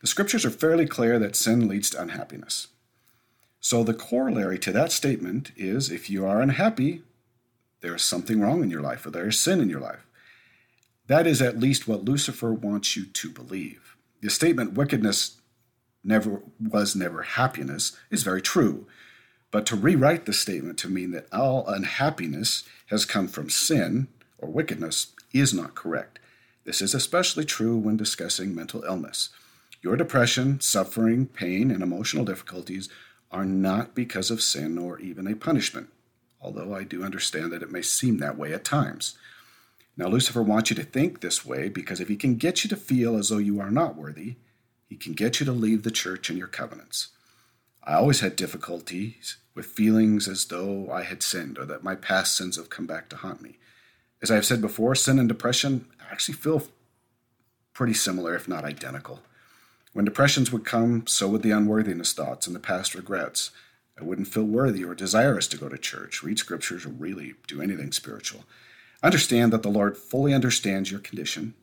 The 0.00 0.06
scriptures 0.06 0.44
are 0.44 0.50
fairly 0.50 0.86
clear 0.86 1.18
that 1.18 1.36
sin 1.36 1.68
leads 1.68 1.90
to 1.90 2.00
unhappiness. 2.00 2.68
So 3.60 3.82
the 3.82 3.94
corollary 3.94 4.58
to 4.60 4.72
that 4.72 4.92
statement 4.92 5.50
is 5.56 5.90
if 5.90 6.08
you 6.08 6.24
are 6.26 6.40
unhappy, 6.40 7.02
there 7.80 7.94
is 7.94 8.02
something 8.02 8.40
wrong 8.40 8.62
in 8.62 8.70
your 8.70 8.82
life 8.82 9.06
or 9.06 9.10
there 9.10 9.28
is 9.28 9.38
sin 9.38 9.60
in 9.60 9.68
your 9.68 9.80
life. 9.80 10.06
That 11.06 11.26
is 11.26 11.40
at 11.40 11.58
least 11.58 11.88
what 11.88 12.04
Lucifer 12.04 12.52
wants 12.52 12.96
you 12.96 13.06
to 13.06 13.30
believe. 13.30 13.96
The 14.20 14.30
statement 14.30 14.74
wickedness 14.74 15.40
never 16.02 16.42
was 16.60 16.94
never 16.94 17.22
happiness 17.22 17.96
is 18.10 18.22
very 18.22 18.42
true. 18.42 18.86
But 19.50 19.66
to 19.66 19.76
rewrite 19.76 20.26
the 20.26 20.32
statement 20.32 20.78
to 20.78 20.88
mean 20.88 21.12
that 21.12 21.32
all 21.32 21.66
unhappiness 21.66 22.64
has 22.86 23.04
come 23.04 23.28
from 23.28 23.50
sin 23.50 24.08
or 24.38 24.48
wickedness 24.48 25.12
is 25.32 25.54
not 25.54 25.74
correct. 25.74 26.18
This 26.66 26.82
is 26.82 26.94
especially 26.94 27.44
true 27.44 27.78
when 27.78 27.96
discussing 27.96 28.52
mental 28.52 28.82
illness. 28.82 29.28
Your 29.82 29.96
depression, 29.96 30.60
suffering, 30.60 31.26
pain, 31.26 31.70
and 31.70 31.80
emotional 31.80 32.24
difficulties 32.24 32.88
are 33.30 33.44
not 33.44 33.94
because 33.94 34.32
of 34.32 34.42
sin 34.42 34.76
or 34.76 34.98
even 34.98 35.28
a 35.28 35.36
punishment, 35.36 35.90
although 36.40 36.74
I 36.74 36.82
do 36.82 37.04
understand 37.04 37.52
that 37.52 37.62
it 37.62 37.70
may 37.70 37.82
seem 37.82 38.18
that 38.18 38.36
way 38.36 38.52
at 38.52 38.64
times. 38.64 39.16
Now, 39.96 40.08
Lucifer 40.08 40.42
wants 40.42 40.70
you 40.70 40.76
to 40.76 40.82
think 40.82 41.20
this 41.20 41.46
way 41.46 41.68
because 41.68 42.00
if 42.00 42.08
he 42.08 42.16
can 42.16 42.34
get 42.34 42.64
you 42.64 42.70
to 42.70 42.76
feel 42.76 43.16
as 43.16 43.28
though 43.28 43.38
you 43.38 43.60
are 43.60 43.70
not 43.70 43.94
worthy, 43.94 44.34
he 44.88 44.96
can 44.96 45.12
get 45.12 45.38
you 45.38 45.46
to 45.46 45.52
leave 45.52 45.84
the 45.84 45.90
church 45.92 46.30
and 46.30 46.38
your 46.38 46.48
covenants. 46.48 47.10
I 47.84 47.94
always 47.94 48.20
had 48.20 48.34
difficulties 48.34 49.36
with 49.54 49.66
feelings 49.66 50.26
as 50.26 50.46
though 50.46 50.90
I 50.90 51.04
had 51.04 51.22
sinned 51.22 51.58
or 51.58 51.64
that 51.66 51.84
my 51.84 51.94
past 51.94 52.36
sins 52.36 52.56
have 52.56 52.70
come 52.70 52.86
back 52.86 53.08
to 53.10 53.16
haunt 53.16 53.40
me. 53.40 53.58
As 54.22 54.30
I 54.30 54.36
have 54.36 54.46
said 54.46 54.60
before, 54.60 54.94
sin 54.94 55.18
and 55.18 55.28
depression 55.28 55.86
actually 56.10 56.34
feel 56.34 56.62
pretty 57.72 57.94
similar, 57.94 58.34
if 58.34 58.48
not 58.48 58.64
identical. 58.64 59.20
When 59.92 60.04
depressions 60.04 60.52
would 60.52 60.64
come, 60.64 61.06
so 61.06 61.28
would 61.28 61.42
the 61.42 61.50
unworthiness 61.50 62.12
thoughts 62.12 62.46
and 62.46 62.54
the 62.54 62.60
past 62.60 62.94
regrets. 62.94 63.50
I 63.98 64.04
wouldn't 64.04 64.28
feel 64.28 64.44
worthy 64.44 64.84
or 64.84 64.94
desirous 64.94 65.46
to 65.48 65.56
go 65.56 65.68
to 65.68 65.78
church, 65.78 66.22
read 66.22 66.38
scriptures, 66.38 66.84
or 66.84 66.90
really 66.90 67.34
do 67.46 67.62
anything 67.62 67.92
spiritual. 67.92 68.44
Understand 69.02 69.52
that 69.52 69.62
the 69.62 69.70
Lord 69.70 69.96
fully 69.96 70.34
understands 70.34 70.90
your 70.90 71.00
condition 71.00 71.54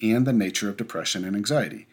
and 0.00 0.26
the 0.26 0.32
nature 0.32 0.68
of 0.68 0.76
depression 0.76 1.24
and 1.24 1.36
anxiety. 1.36 1.86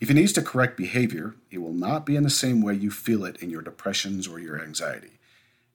If 0.00 0.08
He 0.08 0.14
needs 0.14 0.32
to 0.34 0.42
correct 0.42 0.76
behavior, 0.76 1.34
it 1.50 1.58
will 1.58 1.72
not 1.72 2.04
be 2.04 2.16
in 2.16 2.22
the 2.22 2.30
same 2.30 2.60
way 2.60 2.74
you 2.74 2.90
feel 2.90 3.24
it 3.24 3.36
in 3.36 3.50
your 3.50 3.62
depressions 3.62 4.26
or 4.28 4.38
your 4.38 4.60
anxiety. 4.60 5.15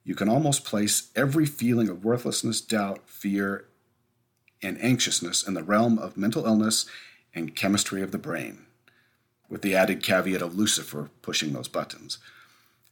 You 0.03 0.15
can 0.15 0.29
almost 0.29 0.65
place 0.65 1.09
every 1.15 1.45
feeling 1.45 1.89
of 1.89 2.03
worthlessness, 2.03 2.61
doubt, 2.61 3.07
fear, 3.07 3.65
and 4.61 4.81
anxiousness 4.81 5.47
in 5.47 5.53
the 5.53 5.63
realm 5.63 5.99
of 5.99 6.17
mental 6.17 6.45
illness 6.45 6.85
and 7.33 7.55
chemistry 7.55 8.01
of 8.01 8.11
the 8.11 8.17
brain 8.17 8.65
with 9.51 9.61
the 9.61 9.75
added 9.75 10.01
caveat 10.01 10.41
of 10.41 10.55
Lucifer 10.55 11.09
pushing 11.21 11.53
those 11.53 11.67
buttons. 11.67 12.17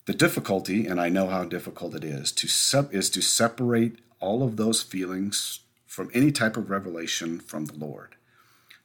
The 0.05 0.13
difficulty, 0.13 0.85
and 0.85 0.99
I 0.99 1.07
know 1.07 1.27
how 1.27 1.45
difficult 1.45 1.95
it 1.95 2.03
is, 2.03 2.31
to 2.33 2.47
sep- 2.47 2.93
is 2.93 3.09
to 3.11 3.21
separate 3.21 3.99
all 4.19 4.43
of 4.43 4.57
those 4.57 4.81
feelings 4.83 5.61
from 5.87 6.11
any 6.13 6.31
type 6.31 6.57
of 6.57 6.69
revelation 6.69 7.39
from 7.39 7.65
the 7.65 7.75
Lord. 7.75 8.15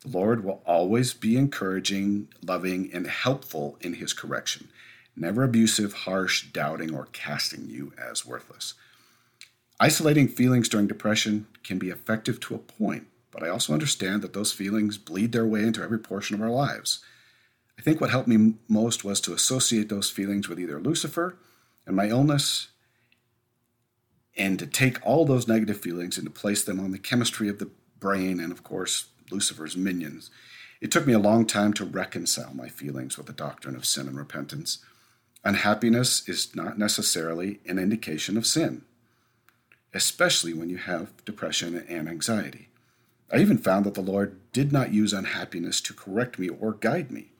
The 0.02 0.16
Lord 0.16 0.44
will 0.44 0.62
always 0.64 1.14
be 1.14 1.36
encouraging, 1.36 2.28
loving, 2.42 2.90
and 2.92 3.06
helpful 3.06 3.76
in 3.80 3.94
his 3.94 4.12
correction, 4.12 4.68
never 5.16 5.42
abusive, 5.42 5.92
harsh, 5.92 6.50
doubting, 6.52 6.94
or 6.94 7.06
casting 7.12 7.68
you 7.68 7.92
as 7.98 8.26
worthless. 8.26 8.74
Isolating 9.80 10.28
feelings 10.28 10.68
during 10.68 10.86
depression 10.86 11.46
can 11.62 11.78
be 11.78 11.90
effective 11.90 12.40
to 12.40 12.54
a 12.54 12.58
point, 12.58 13.06
but 13.30 13.42
I 13.42 13.48
also 13.48 13.72
understand 13.72 14.22
that 14.22 14.32
those 14.32 14.52
feelings 14.52 14.98
bleed 14.98 15.32
their 15.32 15.46
way 15.46 15.62
into 15.62 15.82
every 15.82 15.98
portion 15.98 16.34
of 16.34 16.42
our 16.42 16.50
lives. 16.50 17.04
I 17.78 17.82
think 17.82 18.00
what 18.00 18.10
helped 18.10 18.28
me 18.28 18.54
most 18.68 19.04
was 19.04 19.20
to 19.22 19.32
associate 19.34 19.88
those 19.88 20.10
feelings 20.10 20.48
with 20.48 20.60
either 20.60 20.80
Lucifer 20.80 21.36
and 21.86 21.96
my 21.96 22.08
illness, 22.08 22.68
and 24.36 24.58
to 24.58 24.66
take 24.66 25.04
all 25.06 25.24
those 25.24 25.46
negative 25.46 25.80
feelings 25.80 26.16
and 26.16 26.26
to 26.26 26.30
place 26.30 26.64
them 26.64 26.80
on 26.80 26.90
the 26.90 26.98
chemistry 26.98 27.48
of 27.48 27.58
the 27.58 27.70
brain 28.00 28.40
and, 28.40 28.52
of 28.52 28.62
course, 28.64 29.08
Lucifer's 29.30 29.76
minions. 29.76 30.30
It 30.80 30.90
took 30.90 31.06
me 31.06 31.12
a 31.12 31.18
long 31.18 31.46
time 31.46 31.72
to 31.74 31.84
reconcile 31.84 32.52
my 32.52 32.68
feelings 32.68 33.16
with 33.16 33.26
the 33.26 33.32
doctrine 33.32 33.76
of 33.76 33.86
sin 33.86 34.08
and 34.08 34.18
repentance. 34.18 34.78
Unhappiness 35.44 36.26
is 36.26 36.56
not 36.56 36.78
necessarily 36.78 37.60
an 37.66 37.78
indication 37.78 38.38
of 38.38 38.46
sin, 38.46 38.82
especially 39.92 40.54
when 40.54 40.70
you 40.70 40.78
have 40.78 41.24
depression 41.26 41.84
and 41.86 42.08
anxiety. 42.08 42.68
I 43.30 43.38
even 43.38 43.58
found 43.58 43.84
that 43.84 43.94
the 43.94 44.00
Lord 44.00 44.38
did 44.52 44.72
not 44.72 44.94
use 44.94 45.12
unhappiness 45.12 45.82
to 45.82 45.92
correct 45.92 46.38
me 46.38 46.48
or 46.48 46.72
guide 46.72 47.10
me. 47.10 47.32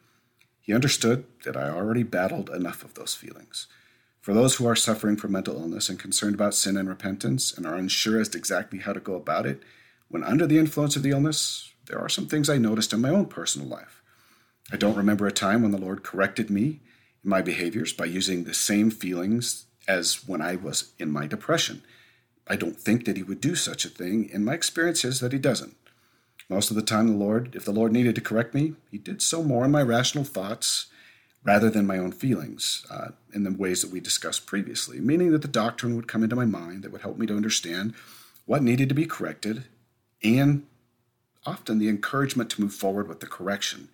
He 0.61 0.75
understood 0.75 1.25
that 1.45 1.57
I 1.57 1.71
already 1.71 2.03
battled 2.03 2.51
enough 2.51 2.85
of 2.85 2.95
those 2.95 3.15
feelings. 3.15 3.69
For 4.21 4.35
those 4.35 4.57
who 4.57 4.67
are 4.67 4.77
suffering 4.77 5.17
from 5.17 5.33
mental 5.33 5.57
illness 5.57 5.89
and 5.89 5.99
concerned 5.99 6.35
about 6.35 6.55
sin 6.55 6.77
and 6.77 6.89
repentance 6.89 7.53
and 7.57 7.67
are 7.67 7.75
unsure 7.75 8.21
as 8.21 8.29
to 8.31 8.39
exactly 8.39 8.81
how 8.81 8.93
to 8.93 9.01
go 9.01 9.15
about 9.15 9.47
it, 9.47 9.63
when 10.09 10.25
under 10.25 10.47
the 10.47 10.59
influence 10.59 10.97
of 10.97 11.03
the 11.03 11.11
illness, 11.11 11.73
there 11.87 11.99
are 11.99 12.09
some 12.11 12.27
things 12.27 12.51
I 12.51 12.59
noticed 12.59 12.93
in 12.93 13.01
my 13.01 13.11
own 13.11 13.27
personal 13.27 13.69
life. 13.69 14.03
I 14.73 14.77
don't 14.77 14.97
remember 14.97 15.27
a 15.27 15.33
time 15.33 15.63
when 15.63 15.71
the 15.71 15.79
Lord 15.79 16.03
corrected 16.03 16.51
me 16.51 16.81
my 17.25 17.43
behaviors 17.43 17.93
by 17.93 18.05
using 18.05 18.45
the 18.45 18.55
same 18.55 18.91
feelings 18.91 19.65
as 19.89 20.27
when 20.29 20.41
I 20.41 20.57
was 20.57 20.93
in 20.99 21.11
my 21.11 21.27
depression. 21.27 21.83
I 22.47 22.57
don't 22.57 22.79
think 22.79 23.07
that 23.07 23.17
He 23.17 23.23
would 23.23 23.41
do 23.41 23.55
such 23.55 23.85
a 23.85 23.89
thing, 23.89 24.31
and 24.33 24.45
my 24.45 24.55
experience 24.55 25.05
is 25.05 25.21
that 25.21 25.33
He 25.33 25.39
doesn't. 25.39 25.77
Most 26.49 26.71
of 26.71 26.77
the 26.77 26.83
time, 26.83 27.09
the 27.09 27.15
Lord, 27.15 27.57
if 27.57 27.65
the 27.65 27.73
Lord 27.73 27.93
needed 27.93 28.15
to 28.17 28.21
correct 28.21 28.55
me, 28.55 28.75
He 28.91 28.99
did 28.99 29.23
so 29.23 29.43
more 29.43 29.65
in 29.65 29.71
my 29.71 29.83
rational 29.83 30.25
thoughts 30.25 30.87
rather 31.43 31.69
than 31.69 31.87
my 31.87 31.99
own 31.99 32.13
feelings, 32.13 32.87
uh, 32.91 33.09
in 33.33 33.45
the 33.45 33.53
ways 33.53 33.83
that 33.83 33.91
we 33.91 34.01
discussed 34.01 34.47
previously, 34.47 34.99
meaning 34.99 35.31
that 35.33 35.43
the 35.43 35.49
doctrine 35.49 35.95
would 35.95 36.09
come 36.09 36.23
into 36.23 36.37
my 36.37 36.47
mind 36.47 36.83
that 36.83 36.91
would 36.91 37.03
help 37.03 37.19
me 37.19 37.27
to 37.27 37.37
understand 37.37 37.95
what 38.47 38.63
needed 38.63 38.89
to 38.89 38.95
be 38.95 39.07
corrected 39.07 39.65
and 40.23 40.67
often 41.47 41.79
the 41.79 41.89
encouragement 41.89 42.49
to 42.51 42.61
move 42.63 42.73
forward 42.73 43.09
with 43.09 43.21
the 43.21 43.27
correction. 43.27 43.89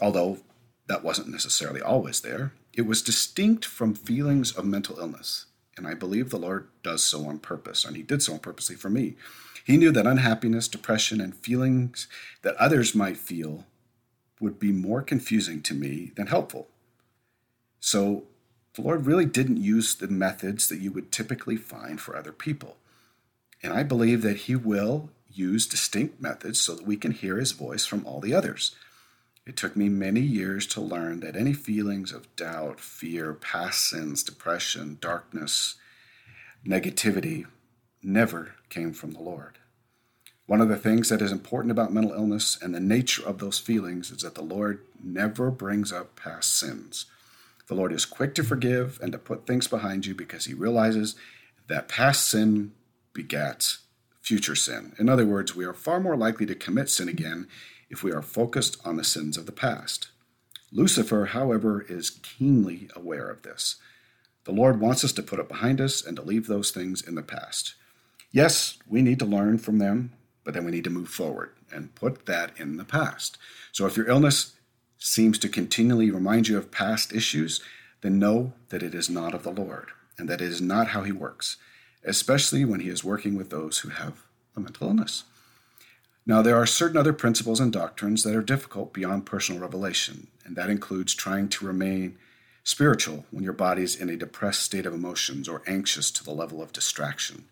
Although 0.00 0.40
that 0.88 1.04
wasn't 1.04 1.28
necessarily 1.28 1.80
always 1.80 2.20
there, 2.20 2.52
it 2.72 2.82
was 2.82 3.02
distinct 3.02 3.64
from 3.64 3.94
feelings 3.94 4.52
of 4.52 4.64
mental 4.64 4.98
illness. 4.98 5.46
And 5.76 5.86
I 5.86 5.94
believe 5.94 6.30
the 6.30 6.38
Lord 6.38 6.68
does 6.82 7.04
so 7.04 7.26
on 7.26 7.38
purpose, 7.38 7.84
and 7.84 7.96
He 7.96 8.02
did 8.02 8.22
so 8.22 8.32
on 8.32 8.38
purposely 8.40 8.74
for 8.74 8.90
me. 8.90 9.14
He 9.64 9.76
knew 9.76 9.92
that 9.92 10.06
unhappiness, 10.06 10.66
depression, 10.66 11.20
and 11.20 11.34
feelings 11.34 12.08
that 12.42 12.56
others 12.56 12.94
might 12.94 13.16
feel 13.16 13.66
would 14.40 14.58
be 14.58 14.72
more 14.72 15.02
confusing 15.02 15.62
to 15.62 15.74
me 15.74 16.12
than 16.16 16.28
helpful. 16.28 16.68
So 17.80 18.24
the 18.74 18.82
Lord 18.82 19.06
really 19.06 19.26
didn't 19.26 19.58
use 19.58 19.94
the 19.94 20.08
methods 20.08 20.68
that 20.68 20.80
you 20.80 20.90
would 20.92 21.12
typically 21.12 21.56
find 21.56 22.00
for 22.00 22.16
other 22.16 22.32
people. 22.32 22.76
And 23.62 23.72
I 23.72 23.82
believe 23.82 24.22
that 24.22 24.36
He 24.38 24.56
will 24.56 25.10
use 25.30 25.66
distinct 25.66 26.20
methods 26.20 26.60
so 26.60 26.74
that 26.74 26.86
we 26.86 26.96
can 26.96 27.12
hear 27.12 27.36
His 27.36 27.52
voice 27.52 27.84
from 27.84 28.06
all 28.06 28.20
the 28.20 28.34
others. 28.34 28.74
It 29.48 29.56
took 29.56 29.74
me 29.74 29.88
many 29.88 30.20
years 30.20 30.66
to 30.68 30.80
learn 30.82 31.20
that 31.20 31.34
any 31.34 31.54
feelings 31.54 32.12
of 32.12 32.36
doubt, 32.36 32.78
fear, 32.78 33.32
past 33.32 33.88
sins, 33.88 34.22
depression, 34.22 34.98
darkness, 35.00 35.76
negativity 36.66 37.46
never 38.02 38.56
came 38.68 38.92
from 38.92 39.12
the 39.12 39.22
Lord. 39.22 39.56
One 40.44 40.60
of 40.60 40.68
the 40.68 40.76
things 40.76 41.08
that 41.08 41.22
is 41.22 41.32
important 41.32 41.70
about 41.70 41.94
mental 41.94 42.12
illness 42.12 42.58
and 42.60 42.74
the 42.74 42.80
nature 42.80 43.26
of 43.26 43.38
those 43.38 43.58
feelings 43.58 44.10
is 44.10 44.20
that 44.20 44.34
the 44.34 44.42
Lord 44.42 44.80
never 45.02 45.50
brings 45.50 45.94
up 45.94 46.14
past 46.14 46.58
sins. 46.58 47.06
The 47.68 47.74
Lord 47.74 47.92
is 47.92 48.04
quick 48.04 48.34
to 48.34 48.44
forgive 48.44 48.98
and 49.02 49.12
to 49.12 49.18
put 49.18 49.46
things 49.46 49.66
behind 49.66 50.04
you 50.04 50.14
because 50.14 50.44
he 50.44 50.52
realizes 50.52 51.16
that 51.68 51.88
past 51.88 52.28
sin 52.28 52.72
begats 53.14 53.78
future 54.20 54.54
sin. 54.54 54.94
In 54.98 55.08
other 55.08 55.24
words, 55.24 55.56
we 55.56 55.64
are 55.64 55.72
far 55.72 56.00
more 56.00 56.18
likely 56.18 56.44
to 56.44 56.54
commit 56.54 56.90
sin 56.90 57.08
again 57.08 57.48
if 57.90 58.02
we 58.02 58.12
are 58.12 58.22
focused 58.22 58.76
on 58.84 58.96
the 58.96 59.04
sins 59.04 59.36
of 59.36 59.46
the 59.46 59.52
past. 59.52 60.08
Lucifer, 60.70 61.26
however, 61.26 61.84
is 61.88 62.10
keenly 62.10 62.88
aware 62.94 63.28
of 63.28 63.42
this. 63.42 63.76
The 64.44 64.52
Lord 64.52 64.80
wants 64.80 65.04
us 65.04 65.12
to 65.12 65.22
put 65.22 65.40
it 65.40 65.48
behind 65.48 65.80
us 65.80 66.04
and 66.04 66.16
to 66.16 66.22
leave 66.22 66.46
those 66.46 66.70
things 66.70 67.06
in 67.06 67.14
the 67.14 67.22
past. 67.22 67.74
Yes, 68.30 68.78
we 68.86 69.02
need 69.02 69.18
to 69.20 69.24
learn 69.24 69.58
from 69.58 69.78
them, 69.78 70.12
but 70.44 70.54
then 70.54 70.64
we 70.64 70.70
need 70.70 70.84
to 70.84 70.90
move 70.90 71.08
forward 71.08 71.50
and 71.72 71.94
put 71.94 72.26
that 72.26 72.52
in 72.58 72.76
the 72.76 72.84
past. 72.84 73.38
So 73.72 73.86
if 73.86 73.96
your 73.96 74.08
illness 74.08 74.54
seems 74.98 75.38
to 75.38 75.48
continually 75.48 76.10
remind 76.10 76.48
you 76.48 76.58
of 76.58 76.70
past 76.70 77.12
issues, 77.12 77.62
then 78.00 78.18
know 78.18 78.52
that 78.68 78.82
it 78.82 78.94
is 78.94 79.08
not 79.08 79.34
of 79.34 79.42
the 79.42 79.50
Lord 79.50 79.90
and 80.18 80.28
that 80.28 80.40
it 80.40 80.48
is 80.48 80.60
not 80.60 80.88
how 80.88 81.02
He 81.02 81.12
works, 81.12 81.56
especially 82.04 82.64
when 82.64 82.80
He 82.80 82.88
is 82.88 83.04
working 83.04 83.36
with 83.36 83.50
those 83.50 83.78
who 83.78 83.90
have 83.90 84.22
a 84.56 84.60
mental 84.60 84.88
illness. 84.88 85.24
Now, 86.28 86.42
there 86.42 86.56
are 86.56 86.66
certain 86.66 86.98
other 86.98 87.14
principles 87.14 87.58
and 87.58 87.72
doctrines 87.72 88.22
that 88.22 88.36
are 88.36 88.42
difficult 88.42 88.92
beyond 88.92 89.24
personal 89.24 89.62
revelation, 89.62 90.26
and 90.44 90.54
that 90.56 90.68
includes 90.68 91.14
trying 91.14 91.48
to 91.48 91.66
remain 91.66 92.18
spiritual 92.62 93.24
when 93.30 93.44
your 93.44 93.54
body 93.54 93.82
is 93.82 93.96
in 93.96 94.10
a 94.10 94.16
depressed 94.16 94.60
state 94.60 94.84
of 94.84 94.92
emotions 94.92 95.48
or 95.48 95.62
anxious 95.66 96.10
to 96.10 96.22
the 96.22 96.30
level 96.30 96.60
of 96.60 96.70
distraction. 96.70 97.46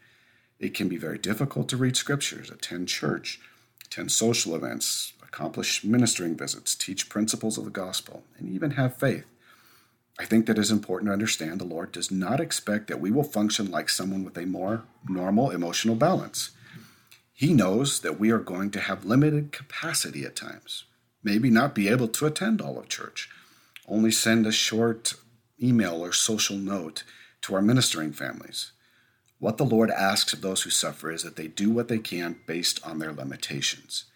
It 0.61 0.75
can 0.75 0.89
be 0.91 0.99
very 0.99 1.17
difficult 1.17 1.71
to 1.71 1.79
read 1.79 1.97
scriptures, 1.97 2.51
attend 2.51 2.89
church, 2.89 3.41
attend 3.87 4.12
social 4.12 4.55
events, 4.55 5.15
accomplish 5.23 5.83
ministering 5.83 6.37
visits, 6.37 6.75
teach 6.75 7.09
principles 7.09 7.57
of 7.57 7.65
the 7.65 7.71
gospel, 7.71 8.25
and 8.37 8.47
even 8.47 8.73
have 8.73 8.99
faith. 8.99 9.25
I 10.19 10.27
think 10.27 10.45
that 10.47 10.59
it 10.59 10.61
is 10.61 10.71
important 10.71 11.09
to 11.09 11.15
understand 11.15 11.61
the 11.61 11.65
Lord 11.65 11.93
does 11.93 12.11
not 12.11 12.41
expect 12.41 12.89
that 12.89 13.01
we 13.01 13.11
will 13.11 13.25
function 13.25 13.71
like 13.71 13.89
someone 13.89 14.23
with 14.23 14.37
a 14.37 14.45
more 14.45 14.85
normal 15.09 15.51
emotional 15.51 15.97
balance. 15.97 16.51
He 17.37 17.53
knows 17.53 18.01
that 18.01 18.18
we 18.18 18.31
are 18.31 18.38
going 18.38 18.70
to 18.70 18.81
have 18.81 19.05
limited 19.05 19.53
capacity 19.53 20.25
at 20.25 20.35
times, 20.35 20.85
maybe 21.22 21.51
not 21.51 21.75
be 21.75 21.87
able 21.87 22.09
to 22.09 22.25
attend 22.25 22.62
all 22.62 22.79
of 22.79 22.88
church, 22.88 23.29
only 23.87 24.11
send 24.11 24.46
a 24.46 24.53
short 24.53 25.12
email 25.62 26.03
or 26.03 26.12
social 26.12 26.57
note 26.57 27.05
to 27.42 27.55
our 27.55 27.61
ministering 27.61 28.14
families. 28.14 28.72
What 29.38 29.59
the 29.59 29.66
Lord 29.66 29.90
asks 29.90 30.33
of 30.33 30.40
those 30.40 30.62
who 30.62 30.70
suffer 30.70 31.11
is 31.12 31.25
that 31.25 31.37
they 31.37 31.46
do 31.46 31.68
what 31.68 31.88
they 31.88 31.99
can 31.99 32.37
based 32.46 32.85
on 32.87 33.01
their 33.01 33.12
limitations. 33.12 34.07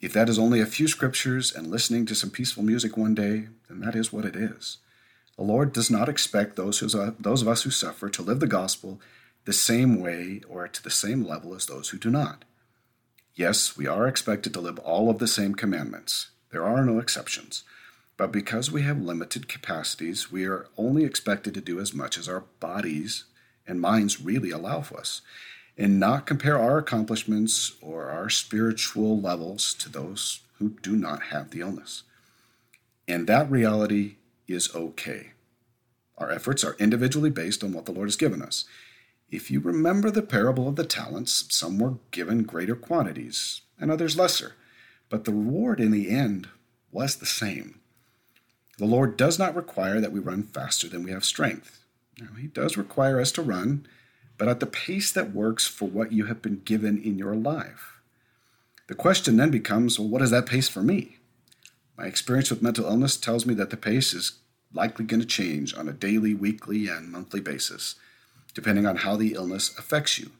If 0.00 0.14
that 0.14 0.30
is 0.30 0.38
only 0.38 0.62
a 0.62 0.66
few 0.66 0.88
scriptures 0.88 1.54
and 1.54 1.66
listening 1.66 2.06
to 2.06 2.14
some 2.14 2.30
peaceful 2.30 2.62
music 2.62 2.96
one 2.96 3.14
day, 3.14 3.48
then 3.68 3.80
that 3.80 3.94
is 3.94 4.14
what 4.14 4.24
it 4.24 4.34
is. 4.34 4.78
The 5.36 5.42
Lord 5.42 5.74
does 5.74 5.90
not 5.90 6.08
expect 6.08 6.56
those, 6.56 6.78
who, 6.78 6.86
uh, 6.98 7.12
those 7.20 7.42
of 7.42 7.48
us 7.48 7.64
who 7.64 7.70
suffer 7.70 8.08
to 8.08 8.22
live 8.22 8.40
the 8.40 8.46
gospel 8.46 8.98
the 9.50 9.54
same 9.54 9.98
way 10.00 10.40
or 10.48 10.68
to 10.68 10.80
the 10.80 10.88
same 10.88 11.26
level 11.26 11.56
as 11.56 11.66
those 11.66 11.88
who 11.88 11.98
do 11.98 12.08
not. 12.08 12.44
Yes, 13.34 13.76
we 13.76 13.84
are 13.84 14.06
expected 14.06 14.54
to 14.54 14.60
live 14.60 14.78
all 14.78 15.10
of 15.10 15.18
the 15.18 15.26
same 15.26 15.56
commandments. 15.56 16.30
There 16.52 16.64
are 16.64 16.84
no 16.84 17.00
exceptions. 17.00 17.64
But 18.16 18.30
because 18.30 18.70
we 18.70 18.82
have 18.82 19.02
limited 19.02 19.48
capacities, 19.48 20.30
we 20.30 20.44
are 20.44 20.68
only 20.78 21.02
expected 21.02 21.52
to 21.54 21.60
do 21.60 21.80
as 21.80 21.92
much 21.92 22.16
as 22.16 22.28
our 22.28 22.44
bodies 22.60 23.24
and 23.66 23.80
minds 23.80 24.20
really 24.20 24.52
allow 24.52 24.82
for 24.82 25.00
us, 25.00 25.20
and 25.76 25.98
not 25.98 26.26
compare 26.26 26.56
our 26.56 26.78
accomplishments 26.78 27.72
or 27.80 28.04
our 28.04 28.30
spiritual 28.30 29.20
levels 29.20 29.74
to 29.74 29.88
those 29.88 30.42
who 30.58 30.76
do 30.80 30.94
not 30.94 31.24
have 31.24 31.50
the 31.50 31.60
illness. 31.60 32.04
And 33.08 33.26
that 33.26 33.50
reality 33.50 34.14
is 34.46 34.72
okay. 34.76 35.32
Our 36.18 36.30
efforts 36.30 36.62
are 36.62 36.76
individually 36.78 37.30
based 37.30 37.64
on 37.64 37.72
what 37.72 37.86
the 37.86 37.92
Lord 37.92 38.06
has 38.06 38.14
given 38.14 38.42
us. 38.42 38.64
If 39.30 39.48
you 39.48 39.60
remember 39.60 40.10
the 40.10 40.22
parable 40.22 40.68
of 40.68 40.74
the 40.74 40.84
talents, 40.84 41.44
some 41.50 41.78
were 41.78 41.98
given 42.10 42.42
greater 42.42 42.74
quantities 42.74 43.60
and 43.78 43.90
others 43.90 44.18
lesser, 44.18 44.54
but 45.08 45.24
the 45.24 45.32
reward 45.32 45.78
in 45.78 45.92
the 45.92 46.10
end 46.10 46.48
was 46.90 47.16
the 47.16 47.26
same. 47.26 47.78
The 48.78 48.86
Lord 48.86 49.16
does 49.16 49.38
not 49.38 49.54
require 49.54 50.00
that 50.00 50.10
we 50.10 50.18
run 50.18 50.42
faster 50.42 50.88
than 50.88 51.04
we 51.04 51.12
have 51.12 51.24
strength. 51.24 51.84
Now, 52.20 52.34
He 52.36 52.48
does 52.48 52.76
require 52.76 53.20
us 53.20 53.30
to 53.32 53.42
run, 53.42 53.86
but 54.36 54.48
at 54.48 54.58
the 54.58 54.66
pace 54.66 55.12
that 55.12 55.32
works 55.32 55.68
for 55.68 55.86
what 55.88 56.12
you 56.12 56.26
have 56.26 56.42
been 56.42 56.62
given 56.64 57.00
in 57.00 57.16
your 57.16 57.36
life. 57.36 58.00
The 58.88 58.96
question 58.96 59.36
then 59.36 59.50
becomes 59.50 59.96
well, 59.96 60.08
what 60.08 60.22
is 60.22 60.30
that 60.32 60.46
pace 60.46 60.68
for 60.68 60.82
me? 60.82 61.18
My 61.96 62.06
experience 62.06 62.50
with 62.50 62.62
mental 62.62 62.86
illness 62.86 63.16
tells 63.16 63.46
me 63.46 63.54
that 63.54 63.70
the 63.70 63.76
pace 63.76 64.12
is 64.12 64.40
likely 64.72 65.04
going 65.04 65.20
to 65.20 65.26
change 65.26 65.76
on 65.76 65.88
a 65.88 65.92
daily, 65.92 66.34
weekly, 66.34 66.88
and 66.88 67.12
monthly 67.12 67.40
basis 67.40 67.94
depending 68.54 68.86
on 68.86 68.96
how 68.96 69.16
the 69.16 69.34
illness 69.34 69.76
affects 69.78 70.18
you. 70.18 70.30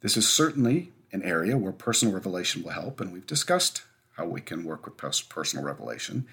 This 0.00 0.16
is 0.16 0.28
certainly 0.28 0.92
an 1.12 1.22
area 1.22 1.56
where 1.56 1.72
personal 1.72 2.14
revelation 2.14 2.62
will 2.62 2.70
help, 2.70 3.00
and 3.00 3.12
we've 3.12 3.26
discussed 3.26 3.82
how 4.16 4.26
we 4.26 4.40
can 4.40 4.64
work 4.64 4.84
with 4.84 4.96
personal 5.28 5.64
revelation. 5.64 6.26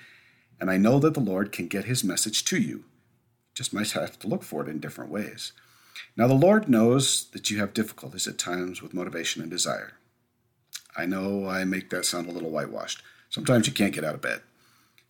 And 0.60 0.70
I 0.72 0.78
know 0.78 1.00
that 1.00 1.14
the 1.14 1.20
Lord 1.20 1.52
can 1.52 1.68
get 1.68 1.86
his 1.86 2.04
message 2.04 2.46
to 2.46 2.58
you. 2.58 2.84
Just 3.54 3.74
might 3.74 3.92
have 3.92 4.20
to 4.20 4.28
look 4.28 4.44
for 4.44 4.62
it 4.64 4.70
in 4.70 4.80
different 4.80 5.12
ways. 5.12 5.54
Now, 6.16 6.28
the 6.28 6.34
Lord 6.34 6.70
knows 6.70 7.26
that 7.32 7.50
you 7.50 7.60
have 7.60 7.74
difficulties 7.74 8.28
at 8.28 8.38
times 8.38 8.82
with 8.82 8.94
motivation 8.94 9.42
and 9.42 9.50
desire. 9.50 9.94
I 10.96 11.06
know 11.06 11.48
I 11.48 11.64
make 11.64 11.90
that 11.90 12.06
sound 12.06 12.28
a 12.28 12.32
little 12.32 12.50
whitewashed. 12.50 13.02
Sometimes 13.30 13.68
you 13.68 13.74
can't 13.74 13.94
get 13.94 14.04
out 14.04 14.16
of 14.16 14.22
bed. 14.22 14.42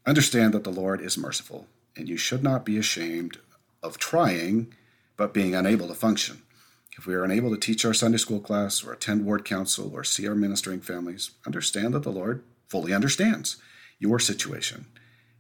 Understand 0.06 0.54
that 0.54 0.64
the 0.64 0.70
Lord 0.70 1.02
is 1.02 1.18
merciful, 1.18 1.68
and 1.96 2.08
you 2.08 2.18
should 2.18 2.44
not 2.44 2.66
be 2.66 2.78
ashamed 2.78 3.38
of 3.84 3.98
trying 3.98 4.74
but 5.18 5.34
being 5.34 5.56
unable 5.56 5.88
to 5.88 5.94
function. 5.94 6.44
If 6.98 7.06
we 7.06 7.14
are 7.14 7.24
unable 7.24 7.52
to 7.52 7.60
teach 7.60 7.86
our 7.86 7.94
Sunday 7.94 8.18
school 8.18 8.40
class 8.40 8.84
or 8.84 8.94
attend 8.94 9.26
ward 9.26 9.46
council 9.46 9.92
or 9.94 10.04
see 10.04 10.28
our 10.28 10.36
ministering 10.36 10.82
families, 10.82 11.32
understand 11.46 11.94
that 11.94 12.04
the 12.04 12.12
Lord 12.12 12.44
fully 12.68 12.94
understands 12.94 13.58
your 14.00 14.20
situation. 14.20 14.88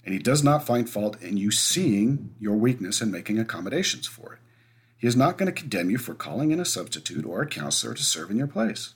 And 0.03 0.13
He 0.13 0.19
does 0.19 0.43
not 0.43 0.65
find 0.65 0.89
fault 0.89 1.21
in 1.21 1.37
you 1.37 1.51
seeing 1.51 2.35
your 2.39 2.55
weakness 2.55 3.01
and 3.01 3.11
making 3.11 3.39
accommodations 3.39 4.07
for 4.07 4.33
it. 4.33 4.39
He 4.97 5.07
is 5.07 5.15
not 5.15 5.37
going 5.37 5.47
to 5.47 5.59
condemn 5.59 5.89
you 5.89 5.97
for 5.97 6.13
calling 6.13 6.51
in 6.51 6.59
a 6.59 6.65
substitute 6.65 7.25
or 7.25 7.41
a 7.41 7.47
counselor 7.47 7.93
to 7.93 8.03
serve 8.03 8.31
in 8.31 8.37
your 8.37 8.47
place. 8.47 8.93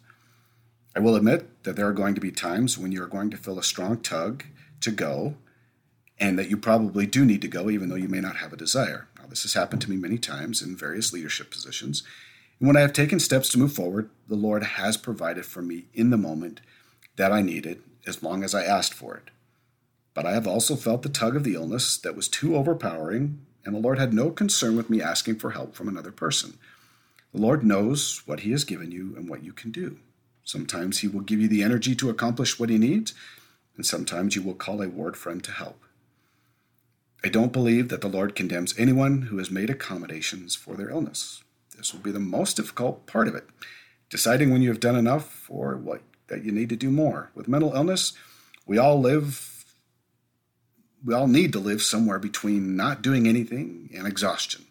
I 0.96 1.00
will 1.00 1.16
admit 1.16 1.64
that 1.64 1.76
there 1.76 1.88
are 1.88 1.94
going 1.94 2.16
to 2.16 2.22
be 2.22 2.32
times 2.32 2.78
when 2.78 2.92
you 2.92 3.04
are 3.04 3.08
going 3.08 3.30
to 3.32 3.38
feel 3.38 3.58
a 3.58 3.64
strong 3.64 3.98
tug 3.98 4.44
to 4.82 4.92
go, 4.92 5.36
and 6.20 6.38
that 6.38 6.50
you 6.50 6.58
probably 6.58 7.06
do 7.06 7.26
need 7.26 7.42
to 7.42 7.48
go, 7.48 7.70
even 7.70 7.90
though 7.90 7.96
you 7.96 8.08
may 8.08 8.20
not 8.22 8.38
have 8.38 8.54
a 8.54 8.58
desire. 8.58 9.08
This 9.32 9.44
has 9.44 9.54
happened 9.54 9.82
to 9.84 9.90
me 9.90 9.96
many 9.96 10.18
times 10.18 10.62
in 10.62 10.76
various 10.76 11.14
leadership 11.14 11.52
positions. 11.52 12.04
And 12.60 12.68
when 12.68 12.76
I 12.76 12.82
have 12.82 12.92
taken 12.92 13.18
steps 13.18 13.48
to 13.50 13.58
move 13.58 13.72
forward, 13.72 14.10
the 14.28 14.36
Lord 14.36 14.62
has 14.62 14.98
provided 14.98 15.46
for 15.46 15.62
me 15.62 15.86
in 15.94 16.10
the 16.10 16.18
moment 16.18 16.60
that 17.16 17.32
I 17.32 17.42
needed 17.42 17.82
as 18.06 18.22
long 18.22 18.44
as 18.44 18.54
I 18.54 18.66
asked 18.66 18.94
for 18.94 19.16
it. 19.16 19.32
But 20.14 20.26
I 20.26 20.34
have 20.34 20.48
also 20.48 20.76
felt 20.76 21.02
the 21.02 21.10
tug 21.10 21.38
of 21.38 21.46
the 21.46 21.56
illness 21.56 21.98
that 22.00 22.16
was 22.16 22.28
too 22.28 22.58
overpowering, 22.58 23.40
and 23.64 23.74
the 23.74 23.80
Lord 23.80 23.98
had 23.98 24.14
no 24.14 24.32
concern 24.32 24.76
with 24.76 24.90
me 24.90 25.02
asking 25.02 25.38
for 25.38 25.52
help 25.52 25.76
from 25.76 25.88
another 25.88 26.12
person. 26.12 26.58
The 27.34 27.40
Lord 27.40 27.64
knows 27.64 28.24
what 28.26 28.42
He 28.42 28.52
has 28.52 28.66
given 28.66 28.92
you 28.92 29.16
and 29.16 29.30
what 29.30 29.46
you 29.46 29.54
can 29.54 29.72
do. 29.72 29.98
Sometimes 30.44 31.00
He 31.00 31.08
will 31.08 31.22
give 31.22 31.40
you 31.40 31.48
the 31.48 31.64
energy 31.64 31.96
to 31.96 32.10
accomplish 32.10 32.60
what 32.60 32.70
He 32.70 32.78
needs, 32.78 33.14
and 33.78 33.86
sometimes 33.86 34.36
you 34.36 34.42
will 34.42 34.56
call 34.56 34.82
a 34.82 34.90
ward 34.90 35.16
friend 35.16 35.42
to 35.46 35.52
help. 35.54 35.82
I 37.24 37.30
don't 37.30 37.54
believe 37.54 37.90
that 37.90 38.02
the 38.02 38.08
Lord 38.08 38.36
condemns 38.36 38.78
anyone 38.80 39.24
who 39.24 39.38
has 39.38 39.52
made 39.52 39.70
accommodations 39.70 40.56
for 40.56 40.76
their 40.76 40.90
illness. 40.90 41.44
This 41.78 41.94
will 41.94 42.02
be 42.02 42.12
the 42.12 42.20
most 42.20 42.58
difficult 42.58 43.06
part 43.06 43.28
of 43.28 43.36
it, 43.36 43.48
deciding 44.10 44.52
when 44.52 44.62
you 44.62 44.70
have 44.70 44.80
done 44.80 44.96
enough 44.96 45.46
or 45.50 45.78
what 45.78 46.02
that 46.28 46.44
you 46.44 46.52
need 46.52 46.70
to 46.70 46.76
do 46.76 46.90
more. 46.90 47.30
With 47.36 47.48
mental 47.48 47.74
illness, 47.74 48.14
we 48.66 48.78
all 48.78 49.00
live 49.00 49.66
we 51.04 51.16
all 51.16 51.28
need 51.28 51.52
to 51.54 51.60
live 51.60 51.82
somewhere 51.82 52.20
between 52.20 52.76
not 52.76 53.02
doing 53.02 53.28
anything 53.28 53.90
and 53.96 54.06
exhaustion 54.06 54.66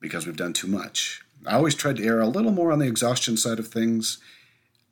because 0.00 0.26
we've 0.26 0.36
done 0.36 0.54
too 0.54 0.66
much. 0.66 1.22
I 1.46 1.54
always 1.56 1.74
tried 1.74 1.96
to 1.96 2.04
err 2.04 2.20
a 2.20 2.26
little 2.26 2.50
more 2.50 2.72
on 2.72 2.78
the 2.78 2.86
exhaustion 2.86 3.36
side 3.36 3.58
of 3.58 3.68
things, 3.68 4.18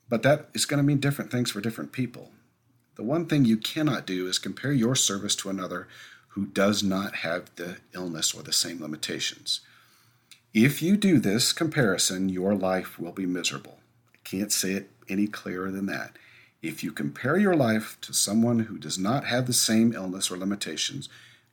but 0.09 0.23
that 0.23 0.49
is 0.53 0.67
going 0.67 0.79
to 0.79 0.87
mean 0.87 1.01
different 1.01 1.31
things 1.31 1.51
for 1.51 1.63
different 1.63 1.93
people. 1.93 2.33
The 2.97 3.05
one 3.05 3.27
thing 3.27 3.45
you 3.45 3.57
cannot 3.57 4.07
do 4.07 4.27
is 4.27 4.39
compare 4.39 4.73
your 4.73 4.95
service 4.95 5.35
to 5.37 5.49
another 5.49 5.89
who 6.37 6.45
does 6.45 6.83
not 6.83 7.17
have 7.17 7.51
the 7.57 7.79
illness 7.95 8.35
or 8.35 8.43
the 8.43 8.53
same 8.53 8.79
limitations. 8.79 9.63
If 10.53 10.83
you 10.83 10.99
do 10.99 11.19
this 11.19 11.55
comparison, 11.55 12.29
your 12.29 12.55
life 12.55 12.99
will 12.99 13.13
be 13.13 13.25
miserable. 13.25 13.79
I 14.13 14.19
can't 14.23 14.53
say 14.53 14.73
it 14.73 14.91
any 15.09 15.29
clearer 15.29 15.71
than 15.71 15.87
that. 15.87 16.19
If 16.61 16.85
you 16.85 16.93
compare 16.93 17.39
your 17.39 17.57
life 17.57 17.97
to 18.03 18.13
someone 18.13 18.61
who 18.61 18.77
does 18.77 18.99
not 18.99 19.25
have 19.25 19.47
the 19.47 19.55
same 19.55 19.95
illness 19.95 20.31
or 20.31 20.37
limitations, 20.37 21.09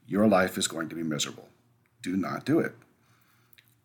your 0.05 0.27
life 0.27 0.57
is 0.57 0.67
going 0.67 0.89
to 0.89 0.95
be 0.95 1.03
miserable. 1.03 1.47
Do 2.01 2.17
not 2.17 2.43
do 2.43 2.59
it. 2.59 2.75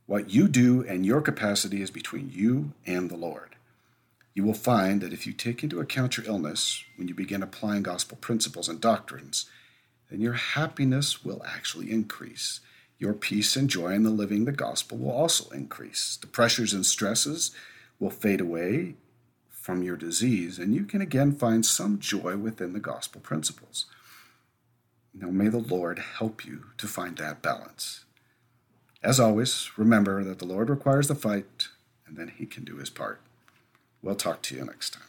What 0.07 0.31
you 0.31 0.49
do 0.49 0.85
and 0.85 1.07
your 1.07 1.21
capacity 1.21 1.81
is 1.81 1.93
between 1.93 2.33
you 2.35 2.73
and 2.85 3.09
the 3.09 3.17
Lord. 3.17 3.55
You 4.35 4.43
will 4.43 4.53
find 4.53 5.01
that 5.03 5.13
if 5.13 5.29
you 5.29 5.33
take 5.33 5.63
into 5.63 5.79
account 5.79 6.17
your 6.17 6.27
illness 6.27 6.83
when 6.97 7.07
you 7.07 7.15
begin 7.15 7.45
applying 7.45 7.85
gospel 7.85 8.19
principles 8.21 8.69
and 8.69 8.81
doctrines, 8.81 9.47
then 10.11 10.21
your 10.21 10.35
happiness 10.35 11.25
will 11.25 11.43
actually 11.47 11.91
increase. 11.91 12.61
Your 12.99 13.13
peace 13.13 13.57
and 13.57 13.69
joy 13.69 13.93
in 13.93 14.03
the 14.03 14.11
living 14.11 14.45
the 14.45 14.53
gospel 14.53 14.99
will 14.99 15.13
also 15.13 15.51
increase. 15.51 16.19
The 16.21 16.27
pressures 16.27 16.73
and 16.73 16.85
stresses 16.85 17.53
will 17.99 18.11
fade 18.11 18.41
away 18.41 18.95
from 19.51 19.83
your 19.83 19.97
disease, 19.97 20.59
and 20.59 20.75
you 20.75 20.85
can 20.85 21.01
again 21.01 21.33
find 21.33 21.65
some 21.65 21.99
joy 21.99 22.37
within 22.37 22.73
the 22.73 22.81
gospel 22.81 23.21
principles. 23.21 23.85
Now, 25.13 25.29
may 25.29 25.49
the 25.49 25.59
Lord 25.59 25.99
help 25.99 26.45
you 26.45 26.67
to 26.79 26.87
find 26.87 27.17
that 27.17 27.43
balance. 27.43 28.05
As 29.03 29.21
always, 29.21 29.71
remember 29.77 30.25
that 30.25 30.39
the 30.39 30.45
Lord 30.45 30.71
requires 30.71 31.09
the 31.09 31.15
fight, 31.15 31.69
and 32.07 32.17
then 32.17 32.33
He 32.37 32.47
can 32.47 32.65
do 32.65 32.77
His 32.77 32.91
part. 32.91 33.21
We'll 34.03 34.15
talk 34.15 34.43
to 34.43 34.57
you 34.57 34.65
next 34.65 34.95
time. 34.95 35.08